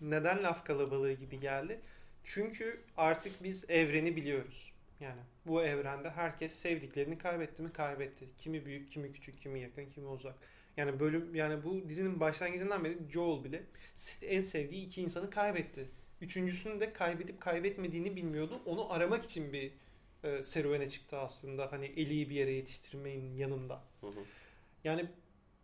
Neden 0.00 0.42
laf 0.42 0.64
kalabalığı 0.64 1.12
gibi 1.12 1.40
geldi? 1.40 1.80
Çünkü 2.24 2.80
artık 2.96 3.42
biz 3.42 3.70
evreni 3.70 4.16
biliyoruz. 4.16 4.72
Yani 5.00 5.20
bu 5.46 5.62
evrende 5.62 6.10
herkes 6.10 6.54
sevdiklerini 6.54 7.18
kaybetti 7.18 7.62
mi 7.62 7.72
kaybetti. 7.72 8.28
Kimi 8.38 8.64
büyük, 8.64 8.92
kimi 8.92 9.12
küçük, 9.12 9.40
kimi 9.40 9.60
yakın, 9.60 9.86
kimi 9.86 10.06
uzak. 10.06 10.34
Yani 10.76 11.00
bölüm 11.00 11.34
yani 11.34 11.64
bu 11.64 11.88
dizinin 11.88 12.20
başlangıcından 12.20 12.84
beri 12.84 12.98
Joel 13.10 13.44
bile 13.44 13.62
en 14.22 14.42
sevdiği 14.42 14.86
iki 14.86 15.02
insanı 15.02 15.30
kaybetti. 15.30 15.88
Üçüncüsünü 16.20 16.80
de 16.80 16.92
kaybedip 16.92 17.40
kaybetmediğini 17.40 18.16
bilmiyordu. 18.16 18.62
Onu 18.66 18.92
aramak 18.92 19.24
için 19.24 19.52
bir 19.52 19.72
e, 20.24 20.42
serüvene 20.42 20.90
çıktı 20.90 21.18
aslında. 21.18 21.72
Hani 21.72 21.86
Ellie'yi 21.86 22.30
bir 22.30 22.34
yere 22.34 22.52
yetiştirmeyin 22.52 23.36
yanında. 23.36 23.82
Hı 24.00 24.06
hı. 24.06 24.20
Yani 24.84 25.06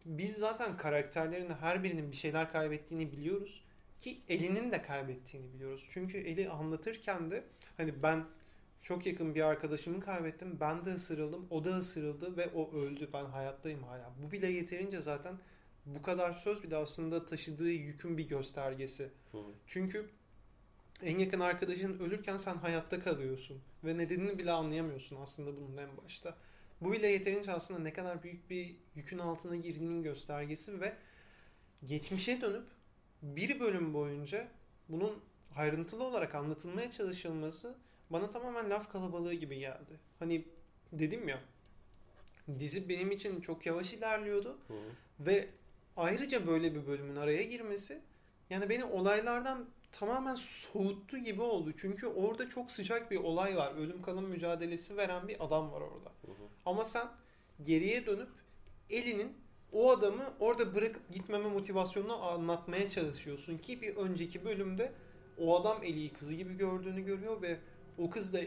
biz 0.05 0.37
zaten 0.37 0.77
karakterlerin 0.77 1.51
her 1.51 1.85
birinin 1.85 2.13
bir 2.13 2.17
şeyler 2.17 2.53
kaybettiğini 2.53 3.13
biliyoruz 3.13 3.65
ki 4.01 4.21
Ellie'nin 4.29 4.73
de 4.73 4.83
kaybettiğini 4.83 5.53
biliyoruz. 5.53 5.89
Çünkü 5.93 6.19
Ellie 6.19 6.49
anlatırken 6.49 7.31
de 7.31 7.45
hani 7.77 8.03
ben 8.03 8.25
çok 8.83 9.07
yakın 9.07 9.35
bir 9.35 9.43
arkadaşımı 9.43 10.01
kaybettim. 10.01 10.57
Ben 10.61 10.85
de 10.85 10.95
ısırıldım. 10.95 11.47
O 11.51 11.65
da 11.65 11.71
ısırıldı 11.79 12.37
ve 12.37 12.51
o 12.55 12.73
öldü. 12.73 13.09
Ben 13.13 13.25
hayattayım 13.25 13.83
hala. 13.83 14.13
Bu 14.23 14.33
bile 14.33 14.47
yeterince 14.47 15.01
zaten 15.01 15.35
bu 15.87 16.03
kadar 16.03 16.33
söz 16.33 16.63
bir 16.63 16.71
de 16.71 16.77
aslında 16.77 17.27
taşıdığı 17.27 17.71
yükün 17.71 18.19
bir 18.19 18.29
göstergesi. 18.29 19.11
Hı. 19.33 19.39
Çünkü 19.67 20.11
en 21.03 21.19
yakın 21.19 21.41
arkadaşın 21.41 21.99
ölürken 21.99 22.37
sen 22.37 22.57
hayatta 22.57 23.01
kalıyorsun 23.01 23.61
ve 23.85 23.99
nedenini 23.99 24.39
bile 24.39 24.51
anlayamıyorsun 24.51 25.17
aslında 25.17 25.57
bunun 25.57 25.77
en 25.77 25.97
başta. 25.97 26.37
Bu 26.81 26.93
bile 26.93 27.07
yeterince 27.07 27.53
aslında 27.53 27.81
ne 27.81 27.93
kadar 27.93 28.23
büyük 28.23 28.51
bir 28.51 28.77
yükün 28.95 29.19
altına 29.19 29.57
girdiğinin 29.57 30.03
göstergesi 30.03 30.81
ve 30.81 30.97
geçmişe 31.87 32.41
dönüp 32.41 32.65
bir 33.23 33.61
bölüm 33.61 33.95
boyunca 33.95 34.49
bunun 34.89 35.21
ayrıntılı 35.57 36.05
olarak 36.05 36.35
anlatılmaya 36.35 36.91
çalışılması 36.91 37.75
bana 38.11 38.31
tamamen 38.31 38.71
laf 38.71 38.93
kalabalığı 38.93 39.35
gibi 39.35 39.59
geldi. 39.59 40.00
Hani 40.19 40.45
dedim 40.93 41.29
ya 41.29 41.40
dizi 42.59 42.88
benim 42.88 43.11
için 43.11 43.40
çok 43.40 43.67
yavaş 43.67 43.93
ilerliyordu 43.93 44.59
Hı 44.69 44.75
ve 45.21 45.49
ayrıca 45.97 46.47
böyle 46.47 46.75
bir 46.75 46.87
bölümün 46.87 47.17
araya 47.17 47.43
girmesi 47.43 48.00
yani 48.50 48.69
beni 48.69 48.85
olaylardan 48.85 49.67
tamamen 49.93 50.35
soğuttu 50.35 51.19
gibi 51.19 51.43
oldu. 51.43 51.73
Çünkü 51.76 52.07
orada 52.07 52.49
çok 52.49 52.71
sıcak 52.71 53.11
bir 53.11 53.17
olay 53.17 53.57
var. 53.57 53.75
Ölüm 53.75 54.02
kalım 54.02 54.25
mücadelesi 54.25 54.97
veren 54.97 55.29
bir 55.29 55.45
adam 55.45 55.73
var 55.73 55.81
orada. 55.81 56.11
Hı 56.26 56.33
hı. 56.33 56.49
Ama 56.67 56.85
sen 56.85 57.09
geriye 57.62 58.07
dönüp 58.07 58.29
elinin 58.90 59.33
o 59.73 59.90
adamı 59.90 60.33
orada 60.40 60.75
bırakıp 60.75 61.12
gitmeme 61.12 61.49
motivasyonunu 61.49 62.23
anlatmaya 62.23 62.88
çalışıyorsun 62.88 63.59
ki 63.59 63.83
bir 63.83 63.97
önceki 63.97 64.45
bölümde 64.45 64.93
o 65.38 65.61
adam 65.61 65.83
Ellie'yi 65.83 66.12
kızı 66.12 66.35
gibi 66.35 66.57
gördüğünü 66.57 67.05
görüyor 67.05 67.43
ve 67.43 67.59
o 68.00 68.11
kız 68.11 68.33
da 68.33 68.40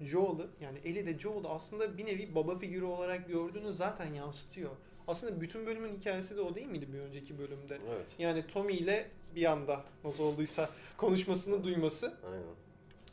Joel'ı 0.00 0.46
yani 0.60 0.78
Ellie 0.84 1.06
de 1.06 1.18
Joel'ı 1.18 1.48
aslında 1.48 1.98
bir 1.98 2.06
nevi 2.06 2.34
baba 2.34 2.58
figürü 2.58 2.84
olarak 2.84 3.28
gördüğünü 3.28 3.72
zaten 3.72 4.14
yansıtıyor. 4.14 4.70
Aslında 5.08 5.40
bütün 5.40 5.66
bölümün 5.66 5.92
hikayesi 5.92 6.36
de 6.36 6.40
o 6.40 6.54
değil 6.54 6.66
miydi 6.66 6.86
bir 6.92 6.98
önceki 6.98 7.38
bölümde? 7.38 7.78
Evet. 7.94 8.14
Yani 8.18 8.46
Tommy 8.46 8.72
ile 8.74 9.08
bir 9.36 9.44
anda 9.44 9.84
nasıl 10.04 10.24
olduysa 10.24 10.68
konuşmasını 10.96 11.64
duyması 11.64 12.14
Aynen. 12.26 12.42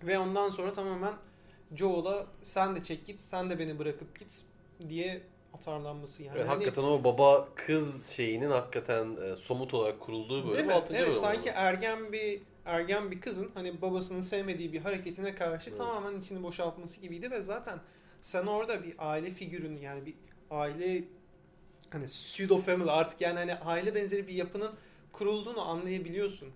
ve 0.03 0.19
ondan 0.19 0.49
sonra 0.49 0.73
tamamen 0.73 1.13
Joel'a 1.75 2.25
sen 2.43 2.75
de 2.75 2.83
çek 2.83 3.05
git, 3.05 3.21
sen 3.23 3.49
de 3.49 3.59
beni 3.59 3.79
bırakıp 3.79 4.19
git 4.19 4.43
diye 4.89 5.21
atarlanması 5.53 6.23
yani. 6.23 6.37
Evet, 6.37 6.47
Hani- 6.49 6.53
hakikaten 6.55 6.83
o 6.83 7.03
baba 7.03 7.47
kız 7.55 8.09
şeyinin 8.09 8.49
hakikaten 8.49 9.17
e, 9.21 9.35
somut 9.35 9.73
olarak 9.73 9.99
kurulduğu 9.99 10.47
bölüm 10.47 10.67
mi? 10.67 10.73
6. 10.73 10.95
Evet 10.95 11.07
bölüm. 11.07 11.19
sanki 11.19 11.49
ergen 11.49 12.11
bir 12.11 12.41
ergen 12.67 13.11
bir 13.11 13.21
kızın 13.21 13.51
hani 13.53 13.81
babasının 13.81 14.21
sevmediği 14.21 14.73
bir 14.73 14.81
hareketine 14.81 15.35
karşı 15.35 15.69
Evet. 15.69 15.77
tamamen 15.77 16.19
içini 16.19 16.43
boşaltması 16.43 17.01
gibiydi 17.01 17.31
ve 17.31 17.41
zaten 17.41 17.79
sen 18.21 18.45
orada 18.45 18.83
bir 18.83 18.95
aile 18.97 19.31
figürünü 19.31 19.79
yani 19.79 20.05
bir 20.05 20.13
aile 20.51 21.03
hani 21.89 22.05
pseudo 22.05 22.57
family 22.57 22.91
artık 22.91 23.21
yani 23.21 23.39
hani 23.39 23.55
aile 23.55 23.95
benzeri 23.95 24.27
bir 24.27 24.33
yapının 24.33 24.71
kurulduğunu 25.11 25.61
anlayabiliyorsun. 25.61 26.49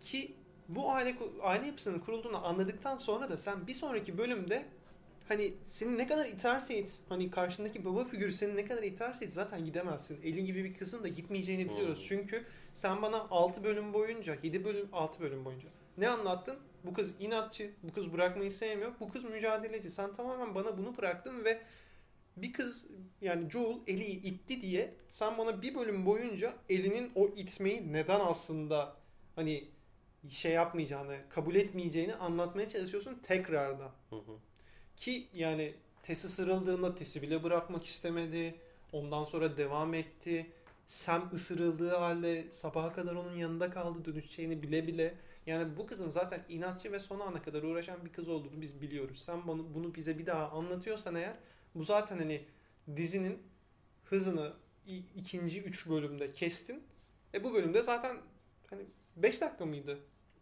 Ki 0.00 0.34
bu 0.68 0.92
aile 0.92 1.16
aile 1.42 1.66
yapısının 1.66 1.98
kurulduğunu 1.98 2.46
anladıktan 2.46 2.96
sonra 2.96 3.28
da 3.28 3.36
sen 3.36 3.66
bir 3.66 3.74
sonraki 3.74 4.18
bölümde 4.18 4.66
hani 5.28 5.54
seni 5.64 5.98
ne 5.98 6.08
kadar 6.08 6.26
iterse 6.26 6.78
it, 6.78 6.98
hani 7.08 7.30
karşındaki 7.30 7.84
baba 7.84 8.04
figürü 8.04 8.32
seni 8.32 8.56
ne 8.56 8.64
kadar 8.64 8.82
iterse 8.82 9.26
it 9.26 9.32
zaten 9.32 9.64
gidemezsin. 9.64 10.18
Eli 10.22 10.44
gibi 10.44 10.64
bir 10.64 10.74
kızın 10.74 11.02
da 11.02 11.08
gitmeyeceğini 11.08 11.70
biliyoruz. 11.70 11.98
Hmm. 11.98 12.06
Çünkü 12.08 12.44
sen 12.74 13.02
bana 13.02 13.26
6 13.30 13.64
bölüm 13.64 13.92
boyunca, 13.92 14.36
7 14.42 14.64
bölüm, 14.64 14.88
6 14.92 15.20
bölüm 15.20 15.44
boyunca 15.44 15.68
ne 15.98 16.08
anlattın? 16.08 16.56
Bu 16.84 16.92
kız 16.94 17.14
inatçı, 17.20 17.70
bu 17.82 17.92
kız 17.92 18.12
bırakmayı 18.12 18.52
sevmiyor, 18.52 18.92
bu 19.00 19.08
kız 19.08 19.24
mücadeleci. 19.24 19.90
Sen 19.90 20.14
tamamen 20.14 20.54
bana 20.54 20.78
bunu 20.78 20.96
bıraktın 20.96 21.44
ve 21.44 21.62
bir 22.36 22.52
kız 22.52 22.86
yani 23.20 23.50
Joel 23.50 23.76
Ellie'yi 23.86 24.22
itti 24.22 24.60
diye 24.60 24.94
sen 25.10 25.38
bana 25.38 25.62
bir 25.62 25.74
bölüm 25.74 26.06
boyunca 26.06 26.54
elinin 26.68 27.12
o 27.14 27.28
itmeyi 27.28 27.92
neden 27.92 28.20
aslında 28.20 28.96
hani 29.36 29.68
şey 30.28 30.52
yapmayacağını, 30.52 31.18
kabul 31.28 31.54
etmeyeceğini 31.54 32.14
anlatmaya 32.14 32.68
çalışıyorsun 32.68 33.20
tekrardan. 33.22 33.90
Hı 34.10 34.16
hı. 34.16 34.38
Ki 34.96 35.26
yani 35.34 35.74
Tess'i 36.02 36.28
sırıldığında 36.28 36.94
Tess'i 36.94 37.22
bile 37.22 37.42
bırakmak 37.42 37.84
istemedi. 37.84 38.54
Ondan 38.92 39.24
sonra 39.24 39.56
devam 39.56 39.94
etti. 39.94 40.46
Sam 40.86 41.30
ısırıldığı 41.34 41.96
halde 41.96 42.50
sabaha 42.50 42.92
kadar 42.92 43.14
onun 43.14 43.36
yanında 43.36 43.70
kaldı 43.70 44.04
dönüşeceğini 44.04 44.62
bile 44.62 44.86
bile. 44.86 45.14
Yani 45.46 45.76
bu 45.76 45.86
kızın 45.86 46.10
zaten 46.10 46.44
inatçı 46.48 46.92
ve 46.92 47.00
son 47.00 47.20
ana 47.20 47.42
kadar 47.42 47.62
uğraşan 47.62 48.04
bir 48.04 48.12
kız 48.12 48.28
olduğunu 48.28 48.60
biz 48.60 48.82
biliyoruz. 48.82 49.22
Sen 49.22 49.46
bunu, 49.46 49.74
bunu 49.74 49.94
bize 49.94 50.18
bir 50.18 50.26
daha 50.26 50.48
anlatıyorsan 50.48 51.14
eğer 51.14 51.36
bu 51.74 51.84
zaten 51.84 52.18
hani 52.18 52.44
dizinin 52.96 53.42
hızını 54.04 54.52
ikinci 55.16 55.62
üç 55.62 55.88
bölümde 55.88 56.32
kestin. 56.32 56.82
E 57.34 57.44
bu 57.44 57.54
bölümde 57.54 57.82
zaten 57.82 58.16
hani 58.70 58.82
5 59.16 59.40
dakika 59.40 59.66
mıydı? 59.66 59.98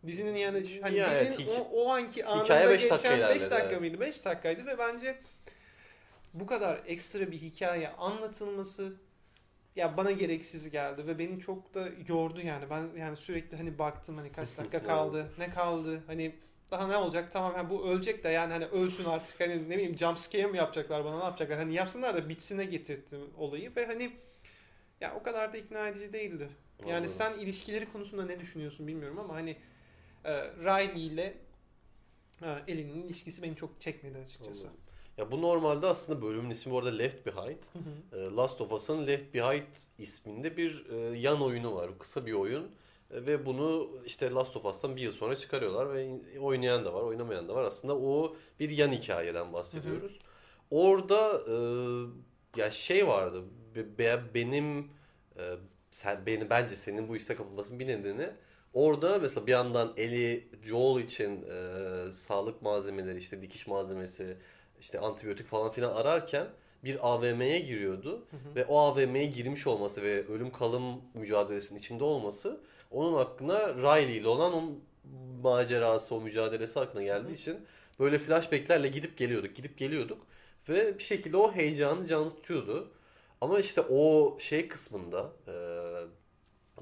Dizinin 0.06 0.36
yani 0.36 0.80
hani 0.82 0.96
Ya 0.96 1.08
evet, 1.14 1.38
dizinin 1.38 1.48
hik- 1.48 1.60
o, 1.60 1.68
o 1.84 1.88
anki 1.90 2.26
anında 2.26 2.70
beş 2.70 2.90
dakika 2.90 2.96
geçen 2.96 3.12
5 3.12 3.18
ilerledi, 3.18 3.50
dakika 3.50 3.68
evet. 3.68 3.80
mıydı? 3.80 4.00
5 4.00 4.24
dakikaydı 4.24 4.66
ve 4.66 4.78
bence 4.78 5.18
bu 6.34 6.46
kadar 6.46 6.80
ekstra 6.86 7.30
bir 7.32 7.38
hikaye 7.38 7.88
anlatılması 7.88 8.92
ya 9.76 9.96
bana 9.96 10.10
gereksiz 10.10 10.70
geldi 10.70 11.06
ve 11.06 11.18
beni 11.18 11.40
çok 11.40 11.74
da 11.74 11.88
yordu 12.08 12.40
yani. 12.40 12.70
Ben 12.70 12.88
yani 12.98 13.16
sürekli 13.16 13.56
hani 13.56 13.78
baktım 13.78 14.16
hani 14.16 14.32
kaç 14.32 14.58
dakika 14.58 14.82
kaldı, 14.86 15.32
ne 15.38 15.50
kaldı, 15.50 16.02
hani 16.06 16.34
daha 16.70 16.86
ne 16.88 16.96
olacak? 16.96 17.32
Tamam 17.32 17.52
yani 17.56 17.70
bu 17.70 17.88
ölecek 17.88 18.24
de 18.24 18.28
yani 18.28 18.52
hani 18.52 18.66
ölsün 18.66 19.04
artık 19.04 19.40
hani 19.40 19.68
ne 19.68 19.74
bileyim 19.76 19.98
jump 19.98 20.18
scare 20.18 20.46
mi 20.46 20.56
yapacaklar 20.56 21.04
bana 21.04 21.18
ne 21.18 21.24
yapacaklar? 21.24 21.58
Hani 21.58 21.74
yapsınlar 21.74 22.14
da 22.14 22.28
bitsine 22.28 22.64
getirtti 22.64 23.16
olayı 23.38 23.76
ve 23.76 23.86
hani 23.86 24.12
ya 25.00 25.14
o 25.14 25.22
kadar 25.22 25.52
da 25.52 25.56
ikna 25.56 25.88
edici 25.88 26.12
değildi. 26.12 26.48
Yani 26.80 26.92
Anladım. 26.94 27.08
sen 27.14 27.32
ilişkileri 27.32 27.92
konusunda 27.92 28.26
ne 28.26 28.40
düşünüyorsun 28.40 28.86
bilmiyorum 28.86 29.18
ama 29.18 29.34
hani 29.34 29.56
e, 30.24 30.32
Riley 30.44 31.06
ile 31.06 31.34
e, 32.42 32.48
Ellie'nin 32.68 33.02
ilişkisi 33.02 33.42
beni 33.42 33.56
çok 33.56 33.80
çekmedi 33.80 34.18
açıkçası. 34.18 34.60
Anladım. 34.66 34.80
Ya 35.18 35.30
bu 35.30 35.42
normalde 35.42 35.86
aslında 35.86 36.22
bölümün 36.22 36.50
ismi 36.50 36.72
bu 36.72 36.78
arada 36.78 36.90
Left 36.90 37.26
Behind. 37.26 37.58
Hı 37.72 37.78
hı. 38.16 38.20
E, 38.20 38.36
Last 38.36 38.60
of 38.60 38.72
Us'ın 38.72 39.06
Left 39.06 39.34
Behind 39.34 39.62
isminde 39.98 40.56
bir 40.56 40.86
e, 40.90 41.18
yan 41.18 41.42
oyunu 41.42 41.74
var. 41.74 41.98
Kısa 41.98 42.26
bir 42.26 42.32
oyun. 42.32 42.64
E, 43.10 43.26
Ve 43.26 43.46
bunu 43.46 43.90
işte 44.06 44.30
Last 44.30 44.56
of 44.56 44.64
Us'tan 44.64 44.96
bir 44.96 45.00
yıl 45.02 45.12
sonra 45.12 45.36
çıkarıyorlar 45.36 45.92
ve 45.94 46.20
oynayan 46.40 46.84
da 46.84 46.94
var, 46.94 47.02
oynamayan 47.02 47.48
da 47.48 47.54
var. 47.54 47.64
Aslında 47.64 47.96
o 47.96 48.36
bir 48.60 48.70
yan 48.70 48.92
hikayeden 48.92 49.52
bahsediyoruz. 49.52 50.18
Orada 50.70 51.42
e, 51.48 51.54
ya 52.60 52.70
şey 52.70 53.06
vardı. 53.06 53.42
be- 53.74 53.98
be- 53.98 54.22
benim 54.34 54.90
e, 55.38 55.54
sen 55.90 56.26
beni 56.26 56.50
bence 56.50 56.76
senin 56.76 57.08
bu 57.08 57.16
işe 57.16 57.36
kapılmasının 57.36 57.80
bir 57.80 57.86
nedeni 57.86 58.30
orada 58.74 59.18
mesela 59.18 59.46
bir 59.46 59.52
yandan 59.52 59.92
Eli 59.96 60.48
Joel 60.62 61.04
için 61.04 61.42
e, 61.42 62.12
sağlık 62.12 62.62
malzemeleri 62.62 63.18
işte 63.18 63.42
dikiş 63.42 63.66
malzemesi 63.66 64.36
işte 64.80 65.00
antibiyotik 65.00 65.46
falan 65.46 65.70
filan 65.72 65.94
ararken 65.94 66.46
bir 66.84 67.08
AVM'ye 67.08 67.58
giriyordu 67.58 68.26
Hı 68.30 68.36
hı. 68.36 68.54
ve 68.54 68.64
o 68.64 68.78
AVM'ye 68.78 69.26
girmiş 69.26 69.66
olması 69.66 70.02
ve 70.02 70.26
ölüm 70.28 70.52
kalım 70.52 71.00
mücadelesinin 71.14 71.78
içinde 71.78 72.04
olması 72.04 72.60
onun 72.90 73.14
hakkında 73.14 73.74
Riley 73.74 74.16
ile 74.16 74.28
olan 74.28 74.52
o 74.54 74.62
macerası, 75.42 76.14
o 76.14 76.20
mücadelesi 76.20 76.80
aklına 76.80 77.02
geldiği 77.02 77.32
için 77.32 77.66
böyle 78.00 78.18
flashbacklerle 78.18 78.88
gidip 78.88 79.18
geliyorduk, 79.18 79.56
gidip 79.56 79.78
geliyorduk 79.78 80.26
ve 80.68 80.98
bir 80.98 81.02
şekilde 81.02 81.36
o 81.36 81.52
heyecanı 81.52 82.06
canlı 82.06 82.30
tutuyordu. 82.30 82.92
Ama 83.40 83.60
işte 83.60 83.80
o 83.80 84.36
şey 84.40 84.68
kısmında, 84.68 85.32
e, 85.48 85.54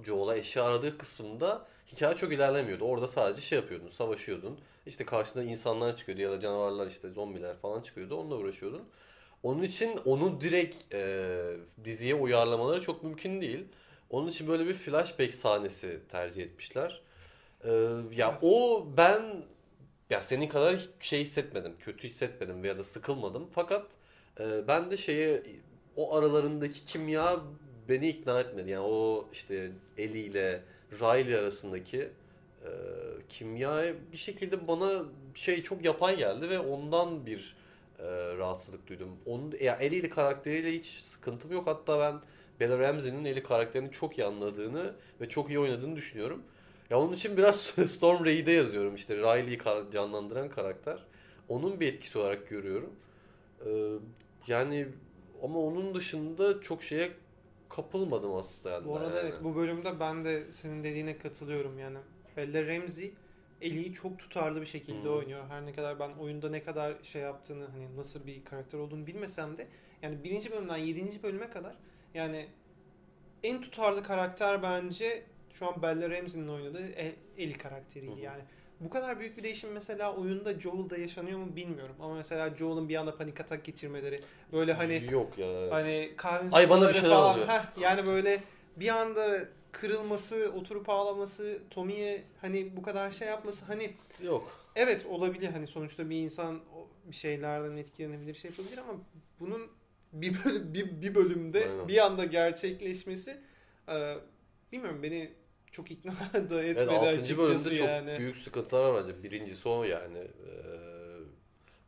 Joel'a 0.04 0.36
eşya 0.36 0.64
aradığı 0.64 0.98
kısımda 0.98 1.66
hikaye 1.92 2.14
çok 2.14 2.32
ilerlemiyordu. 2.32 2.84
Orada 2.84 3.08
sadece 3.08 3.40
şey 3.40 3.58
yapıyordun, 3.58 3.88
savaşıyordun. 3.88 4.58
İşte 4.86 5.04
karşında 5.04 5.44
insanlar 5.44 5.96
çıkıyordu 5.96 6.22
ya 6.22 6.30
da 6.30 6.40
canavarlar 6.40 6.86
işte 6.86 7.10
zombiler 7.10 7.56
falan 7.56 7.80
çıkıyordu. 7.82 8.16
Onunla 8.16 8.34
uğraşıyordun. 8.36 8.82
Onun 9.42 9.62
için 9.62 9.98
onu 10.04 10.40
direkt 10.40 10.94
e, 10.94 11.34
diziye 11.84 12.14
uyarlamaları 12.14 12.80
çok 12.82 13.02
mümkün 13.02 13.40
değil. 13.40 13.64
Onun 14.10 14.28
için 14.28 14.48
böyle 14.48 14.66
bir 14.66 14.74
flashback 14.74 15.34
sahnesi 15.34 16.00
tercih 16.08 16.42
etmişler. 16.42 17.00
E, 17.64 17.70
ya 18.12 18.28
Evet. 18.30 18.38
o 18.42 18.86
ben 18.96 19.22
ya 20.10 20.22
senin 20.22 20.48
kadar 20.48 20.88
şey 21.00 21.20
hissetmedim, 21.20 21.72
kötü 21.80 22.08
hissetmedim 22.08 22.62
veya 22.62 22.78
da 22.78 22.84
sıkılmadım. 22.84 23.48
Fakat 23.54 23.86
e, 24.40 24.68
ben 24.68 24.90
de 24.90 24.96
şeye 24.96 25.42
o 25.96 26.16
aralarındaki 26.16 26.84
kimya 26.84 27.40
beni 27.88 28.08
ikna 28.08 28.40
etmedi. 28.40 28.70
Yani 28.70 28.86
o 28.86 29.28
işte 29.32 29.72
Ellie 29.98 30.20
ile 30.22 30.62
Riley 31.00 31.34
arasındaki 31.34 31.98
e, 32.64 32.70
kimya 33.28 33.84
bir 34.12 34.16
şekilde 34.16 34.68
bana 34.68 35.04
şey 35.34 35.62
çok 35.62 35.84
yapay 35.84 36.16
geldi 36.16 36.50
ve 36.50 36.58
ondan 36.58 37.26
bir 37.26 37.56
e, 37.98 38.04
rahatsızlık 38.36 38.86
duydum. 38.86 39.08
Onun 39.26 39.54
ya 39.60 39.74
Ellie 39.74 40.08
karakteriyle 40.08 40.72
hiç 40.72 40.86
sıkıntım 40.86 41.52
yok. 41.52 41.66
Hatta 41.66 42.00
ben 42.00 42.20
Bella 42.60 42.78
Ramsey'nin 42.78 43.24
Ellie 43.24 43.42
karakterini 43.42 43.92
çok 43.92 44.18
iyi 44.18 44.24
anladığını 44.24 44.94
ve 45.20 45.28
çok 45.28 45.50
iyi 45.50 45.58
oynadığını 45.58 45.96
düşünüyorum. 45.96 46.42
Ya 46.90 47.00
onun 47.00 47.12
için 47.12 47.36
biraz 47.36 47.56
Storm 47.86 48.24
Raid'e 48.24 48.52
yazıyorum 48.52 48.94
işte 48.94 49.16
Riley'i 49.16 49.58
canlandıran 49.92 50.48
karakter. 50.48 50.98
Onun 51.48 51.80
bir 51.80 51.92
etkisi 51.92 52.18
olarak 52.18 52.48
görüyorum. 52.48 52.90
Ee, 53.66 53.70
yani 54.46 54.88
ama 55.42 55.58
onun 55.58 55.94
dışında 55.94 56.60
çok 56.60 56.82
şeye 56.82 57.12
kapılmadım 57.76 58.34
aslında. 58.34 58.84
Bu 58.84 58.96
arada 58.96 59.18
yani. 59.18 59.28
evet 59.28 59.44
bu 59.44 59.56
bölümde 59.56 60.00
ben 60.00 60.24
de 60.24 60.52
senin 60.52 60.84
dediğine 60.84 61.18
katılıyorum 61.18 61.78
yani. 61.78 61.98
Bella 62.36 62.66
Ramsey 62.66 63.14
Ellie'yi 63.60 63.92
çok 63.92 64.18
tutarlı 64.18 64.60
bir 64.60 64.66
şekilde 64.66 65.08
Hmm. 65.08 65.16
oynuyor. 65.16 65.46
Her 65.48 65.66
ne 65.66 65.72
kadar 65.72 66.00
ben 66.00 66.10
oyunda 66.10 66.50
ne 66.50 66.62
kadar 66.62 67.02
şey 67.02 67.22
yaptığını 67.22 67.66
hani 67.66 67.96
nasıl 67.96 68.26
bir 68.26 68.44
karakter 68.44 68.78
olduğunu 68.78 69.06
bilmesem 69.06 69.58
de 69.58 69.68
yani 70.02 70.24
birinci 70.24 70.52
bölümden 70.52 70.76
yedinci 70.76 71.22
bölüme 71.22 71.50
kadar 71.50 71.76
yani 72.14 72.48
en 73.42 73.60
tutarlı 73.62 74.02
karakter 74.02 74.62
bence 74.62 75.24
şu 75.52 75.66
an 75.68 75.82
Bella 75.82 76.10
Ramsey'nin 76.10 76.48
oynadığı 76.48 76.86
E- 76.86 77.16
Ellie 77.38 77.52
karakteriydi 77.58 78.20
hı. 78.20 78.24
yani. 78.24 78.42
Bu 78.84 78.90
kadar 78.90 79.20
büyük 79.20 79.36
bir 79.36 79.42
değişim 79.42 79.72
mesela 79.72 80.14
oyunda 80.16 80.60
Joel'da 80.60 80.96
yaşanıyor 80.96 81.38
mu 81.38 81.56
bilmiyorum. 81.56 81.96
Ama 82.00 82.14
mesela 82.14 82.56
Joel'ın 82.56 82.88
bir 82.88 82.96
anda 82.96 83.16
panik 83.16 83.40
atak 83.40 83.64
geçirmeleri 83.64 84.20
böyle 84.52 84.72
hani 84.72 85.08
Yok 85.10 85.38
ya. 85.38 85.46
evet. 85.46 85.72
Hani 85.72 86.12
kahve 86.16 86.48
Ay 86.52 86.70
bana 86.70 86.88
bir 86.88 86.94
şeyler 86.94 87.10
falan. 87.10 87.32
oluyor. 87.34 87.48
Heh, 87.48 87.80
yani 87.80 88.06
böyle 88.06 88.40
bir 88.76 88.88
anda 88.88 89.48
kırılması, 89.72 90.52
oturup 90.56 90.88
ağlaması, 90.88 91.58
Tommy'ye 91.70 92.22
hani 92.40 92.76
bu 92.76 92.82
kadar 92.82 93.10
şey 93.10 93.28
yapması 93.28 93.64
hani 93.64 93.94
Yok. 94.22 94.58
evet 94.76 95.06
olabilir 95.06 95.48
hani 95.48 95.66
sonuçta 95.66 96.10
bir 96.10 96.16
insan 96.16 96.60
bir 97.04 97.16
şeylerden 97.16 97.76
etkilenebilir 97.76 98.34
şey 98.34 98.50
yapabilir 98.50 98.78
ama 98.78 98.92
bunun 99.40 99.68
bir 100.12 100.44
bölüm, 100.44 100.74
bir, 100.74 101.02
bir 101.02 101.14
bölümde 101.14 101.68
Aynen. 101.70 101.88
bir 101.88 102.04
anda 102.04 102.24
gerçekleşmesi 102.24 103.40
e, 103.88 104.14
bilmiyorum 104.72 105.02
beni 105.02 105.32
çok 105.72 105.90
ikna 105.90 106.12
da 106.50 106.62
etmedi 106.64 106.78
Evet 106.78 106.90
6. 106.90 107.08
açıkçası 107.08 107.38
bölümde 107.38 107.76
çok 107.76 107.88
yani. 107.88 108.18
büyük 108.18 108.36
sıkıntılar 108.36 108.90
var 108.90 109.02
bence. 109.02 109.22
Birincisi 109.22 109.68
o 109.68 109.84
yani. 109.84 110.18
Ee, 110.18 110.52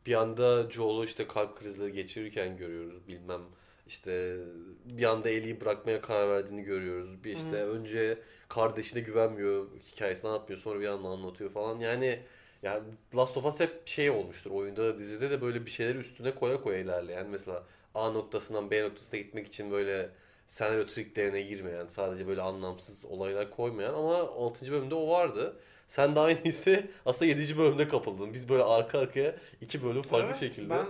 bir 0.06 0.14
anda 0.14 0.70
Joel'u 0.70 1.04
işte 1.04 1.26
kalp 1.26 1.58
krizleri 1.60 1.92
geçirirken 1.92 2.56
görüyoruz. 2.56 3.08
Bilmem 3.08 3.40
işte 3.86 4.36
bir 4.84 5.04
anda 5.04 5.28
Ellie'yi 5.28 5.60
bırakmaya 5.60 6.00
karar 6.00 6.28
verdiğini 6.28 6.62
görüyoruz. 6.62 7.24
Bir 7.24 7.36
işte 7.36 7.50
Hı. 7.50 7.70
önce 7.70 8.18
kardeşine 8.48 9.00
güvenmiyor, 9.00 9.66
hikayesini 9.92 10.30
anlatmıyor, 10.30 10.60
sonra 10.60 10.80
bir 10.80 10.86
anda 10.86 11.08
anlatıyor 11.08 11.50
falan. 11.50 11.80
Yani 11.80 12.20
yani 12.62 12.82
Last 13.16 13.36
of 13.36 13.44
Us 13.44 13.60
hep 13.60 13.88
şey 13.88 14.10
olmuştur. 14.10 14.50
Oyunda 14.50 14.84
da 14.84 14.98
dizide 14.98 15.30
de 15.30 15.40
böyle 15.40 15.66
bir 15.66 15.70
şeyleri 15.70 15.98
üstüne 15.98 16.34
koya 16.34 16.60
koya 16.60 16.78
ilerleyen. 16.78 17.26
Mesela 17.28 17.64
A 17.94 18.10
noktasından 18.10 18.70
B 18.70 18.82
noktasına 18.82 19.20
gitmek 19.20 19.46
için 19.46 19.70
böyle 19.70 20.10
senaryo 20.46 20.86
triklerine 20.86 21.42
girmeyen, 21.42 21.86
sadece 21.86 22.26
böyle 22.26 22.42
anlamsız 22.42 23.04
olaylar 23.04 23.50
koymayan 23.50 23.94
ama 23.94 24.16
6. 24.16 24.70
bölümde 24.70 24.94
o 24.94 25.08
vardı. 25.08 25.60
Sen 25.88 26.16
de 26.16 26.20
aynısı 26.20 26.86
aslında 27.06 27.26
7. 27.26 27.58
bölümde 27.58 27.88
kapıldın. 27.88 28.34
Biz 28.34 28.48
böyle 28.48 28.62
arka 28.62 28.98
arkaya 28.98 29.36
iki 29.60 29.84
bölüm 29.84 30.02
farklı 30.02 30.26
Evet, 30.26 30.40
şekilde. 30.40 30.70
Ben 30.70 30.86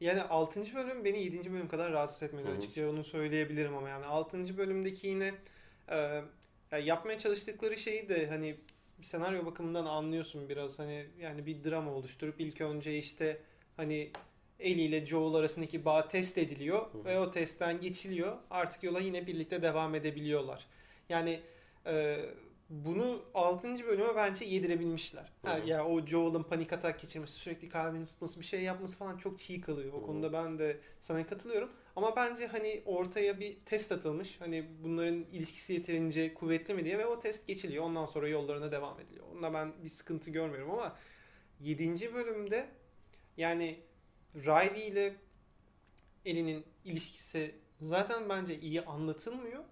yani 0.00 0.22
6. 0.22 0.74
bölüm 0.74 1.04
beni 1.04 1.22
7. 1.22 1.52
bölüm 1.52 1.68
kadar 1.68 1.92
rahatsız 1.92 2.22
etmedi 2.22 2.48
açıkça 2.58 2.90
onu 2.90 3.04
söyleyebilirim 3.04 3.76
ama 3.76 3.88
yani 3.88 4.04
6. 4.04 4.58
bölümdeki 4.58 5.06
yine 5.06 5.34
e, 5.88 5.96
ya 6.72 6.78
yapmaya 6.78 7.18
çalıştıkları 7.18 7.76
şeyi 7.76 8.08
de 8.08 8.26
hani 8.26 8.56
senaryo 9.02 9.46
bakımından 9.46 9.86
anlıyorsun 9.86 10.48
biraz 10.48 10.78
hani 10.78 11.06
yani 11.20 11.46
bir 11.46 11.64
drama 11.64 11.92
oluşturup 11.92 12.40
ilk 12.40 12.60
önce 12.60 12.98
işte 12.98 13.40
hani 13.76 14.10
Ellie 14.60 14.84
ile 14.84 15.06
Joel 15.06 15.34
arasındaki 15.34 15.84
bağ 15.84 16.08
test 16.08 16.38
ediliyor 16.38 16.92
Hı 16.92 16.98
hı. 16.98 17.04
ve 17.04 17.18
o 17.20 17.30
testten 17.30 17.80
geçiliyor. 17.80 18.36
Artık 18.50 18.82
yola 18.82 19.00
yine 19.00 19.26
birlikte 19.26 19.62
devam 19.62 19.94
edebiliyorlar. 19.94 20.66
Yani 21.08 21.40
e, 21.86 22.18
bunu 22.70 23.22
6. 23.34 23.86
bölüme 23.86 24.16
bence 24.16 24.44
yedirebilmişler. 24.44 25.32
Hı 25.44 25.48
Ha, 25.48 25.58
hı. 25.62 25.68
ya 25.68 25.86
o 25.86 26.06
Joel'ın 26.06 26.42
panik 26.42 26.72
atak 26.72 27.00
geçirmesi, 27.00 27.32
sürekli 27.32 27.68
kalbini 27.68 28.06
tutması, 28.06 28.40
bir 28.40 28.44
şey 28.44 28.62
yapması 28.62 28.96
falan 28.98 29.16
çok 29.18 29.38
çiğ 29.38 29.60
kalıyor. 29.60 29.92
O 29.92 29.96
Hı 29.96 30.00
hı. 30.02 30.06
konuda 30.06 30.32
ben 30.32 30.58
de 30.58 30.80
sana 31.00 31.26
katılıyorum. 31.26 31.70
Ama 31.96 32.16
bence 32.16 32.46
hani 32.46 32.82
ortaya 32.86 33.40
bir 33.40 33.56
test 33.66 33.92
atılmış. 33.92 34.40
Hani 34.40 34.64
bunların 34.84 35.24
ilişkisi 35.32 35.72
yeterince 35.72 36.34
kuvvetli 36.34 36.74
mi 36.74 36.84
diye 36.84 36.98
ve 36.98 37.06
o 37.06 37.20
test 37.20 37.46
geçiliyor. 37.46 37.84
Ondan 37.84 38.06
sonra 38.06 38.28
yollarına 38.28 38.72
devam 38.72 39.00
ediliyor. 39.00 39.26
Onda 39.36 39.54
ben 39.54 39.72
bir 39.84 39.88
sıkıntı 39.88 40.30
görmüyorum 40.30 40.70
ama 40.70 40.96
7. 41.60 42.14
bölümde 42.14 42.68
yani 43.36 43.80
Riley 44.36 44.88
ile 44.88 45.16
Ellie'nin 46.24 46.64
ilişkisi 46.84 47.54
zaten 47.80 48.28
bence 48.28 48.60
iyi 48.60 48.82
anlatılmıyor. 48.82 49.64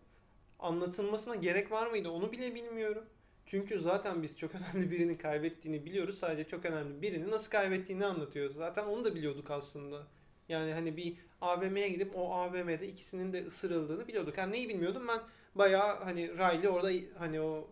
Anlatılmasına 0.59 1.35
gerek 1.35 1.73
var 1.73 1.87
mıydı 1.87 2.11
onu 2.11 2.33
bile 2.33 2.55
bilmiyorum. 2.55 3.05
Çünkü 3.47 3.81
zaten 3.81 4.23
biz 4.23 4.39
çok 4.39 4.51
önemli 4.75 4.91
birini 4.91 5.19
kaybettiğini 5.19 5.85
biliyoruz. 5.85 6.19
Sadece 6.19 6.49
çok 6.49 6.65
önemli 6.65 7.03
birini 7.03 7.31
nasıl 7.31 7.51
kaybettiğini 7.51 8.07
anlatıyoruz. 8.07 8.57
Zaten 8.57 8.85
onu 8.87 9.05
da 9.05 9.15
biliyorduk 9.15 9.51
aslında. 9.51 10.07
Yani 10.49 10.73
hani 10.73 10.97
bir 10.97 11.17
AVM'ye 11.41 11.89
gidip 11.89 12.17
o 12.17 12.33
AVM'de 12.33 12.89
ikisinin 12.89 13.33
de 13.33 13.47
ısırıldığını 13.47 14.09
biliyorduk. 14.09 14.39
Yani 14.39 14.53
neyi 14.53 14.69
bilmiyordum 14.69 15.09
ben 15.09 15.21
bayağı 15.55 16.05
hani 16.05 16.29
Riley 16.29 16.69
orada 16.69 16.91
hani 17.19 17.41
o 17.41 17.69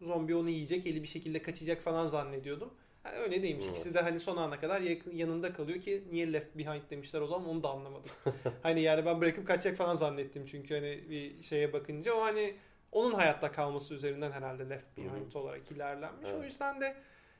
zombi 0.00 0.34
onu 0.34 0.50
yiyecek 0.50 0.86
eli 0.86 1.02
bir 1.02 1.08
şekilde 1.08 1.42
kaçacak 1.42 1.82
falan 1.82 2.08
zannediyordum. 2.08 2.70
Yani 3.08 3.22
öyle 3.22 3.42
değilmiş. 3.42 3.66
Evet. 3.66 3.76
İkisi 3.76 3.94
de 3.94 4.00
hani 4.00 4.20
son 4.20 4.36
ana 4.36 4.60
kadar 4.60 4.80
yakın, 4.80 5.10
yanında 5.10 5.52
kalıyor 5.52 5.80
ki 5.80 6.04
niye 6.10 6.32
left 6.32 6.58
behind 6.58 6.82
demişler 6.90 7.20
o 7.20 7.26
zaman 7.26 7.48
onu 7.48 7.62
da 7.62 7.68
anlamadım. 7.68 8.10
hani 8.62 8.80
yani 8.80 9.06
ben 9.06 9.20
bırakıp 9.20 9.46
kaçacak 9.46 9.76
falan 9.76 9.96
zannettim 9.96 10.46
çünkü 10.46 10.74
hani 10.74 11.10
bir 11.10 11.42
şeye 11.42 11.72
bakınca 11.72 12.14
o 12.14 12.22
hani 12.22 12.54
onun 12.92 13.14
hayatta 13.14 13.52
kalması 13.52 13.94
üzerinden 13.94 14.32
herhalde 14.32 14.70
left 14.70 14.96
behind 14.96 15.32
olarak 15.34 15.70
ilerlenmiş. 15.70 16.28
O 16.28 16.36
Evet. 16.36 16.44
yüzden 16.44 16.80
de 16.80 16.96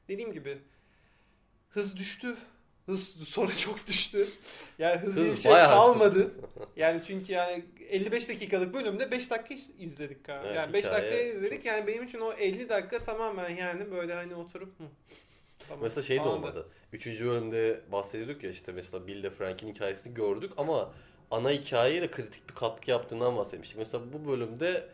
dediğim 0.08 0.32
gibi 0.32 0.58
hız 1.70 1.96
düştü. 1.96 2.36
Hız 2.86 3.28
sonra 3.28 3.52
çok 3.58 3.86
düştü. 3.86 4.28
Yani 4.78 5.00
hız, 5.00 5.16
diye 5.16 5.26
Hız 5.26 5.36
bir 5.36 5.40
şey 5.40 5.52
kalmadı. 5.52 6.30
Yani 6.76 7.00
çünkü 7.06 7.32
yani 7.32 7.64
55 7.88 8.28
dakikalık 8.28 8.74
bölümde 8.74 9.10
5 9.10 9.30
dakika 9.30 9.54
izledik. 9.78 10.28
Evet, 10.28 10.56
yani 10.56 10.72
5 10.72 10.84
hikaye 10.84 11.02
dakika 11.02 11.22
izledik. 11.22 11.64
Yani 11.64 11.86
benim 11.86 12.02
için 12.02 12.20
o 12.20 12.32
50 12.32 12.68
dakika 12.68 12.98
tamamen 12.98 13.48
yani 13.48 13.90
böyle 13.90 14.14
hani 14.14 14.34
oturup 14.34 14.72
tamam, 15.68 15.82
Mesela 15.82 16.02
şey 16.02 16.16
de 16.16 16.28
olmadı. 16.28 16.66
Üçüncü 16.92 17.26
bölümde 17.26 17.80
bahsediyorduk 17.92 18.44
ya 18.44 18.50
işte 18.50 18.72
mesela 18.72 19.06
Bill 19.06 19.16
ile 19.16 19.30
Frank'in 19.30 19.68
hikayesini 19.74 20.14
gördük 20.14 20.52
ama 20.56 20.92
ana 21.30 21.50
hikayeye 21.50 22.02
de 22.02 22.10
kritik 22.10 22.48
bir 22.48 22.54
katkı 22.54 22.90
yaptığından 22.90 23.36
bahsetmiştik. 23.36 23.78
Mesela 23.78 24.04
bu 24.12 24.30
bölümde 24.30 24.88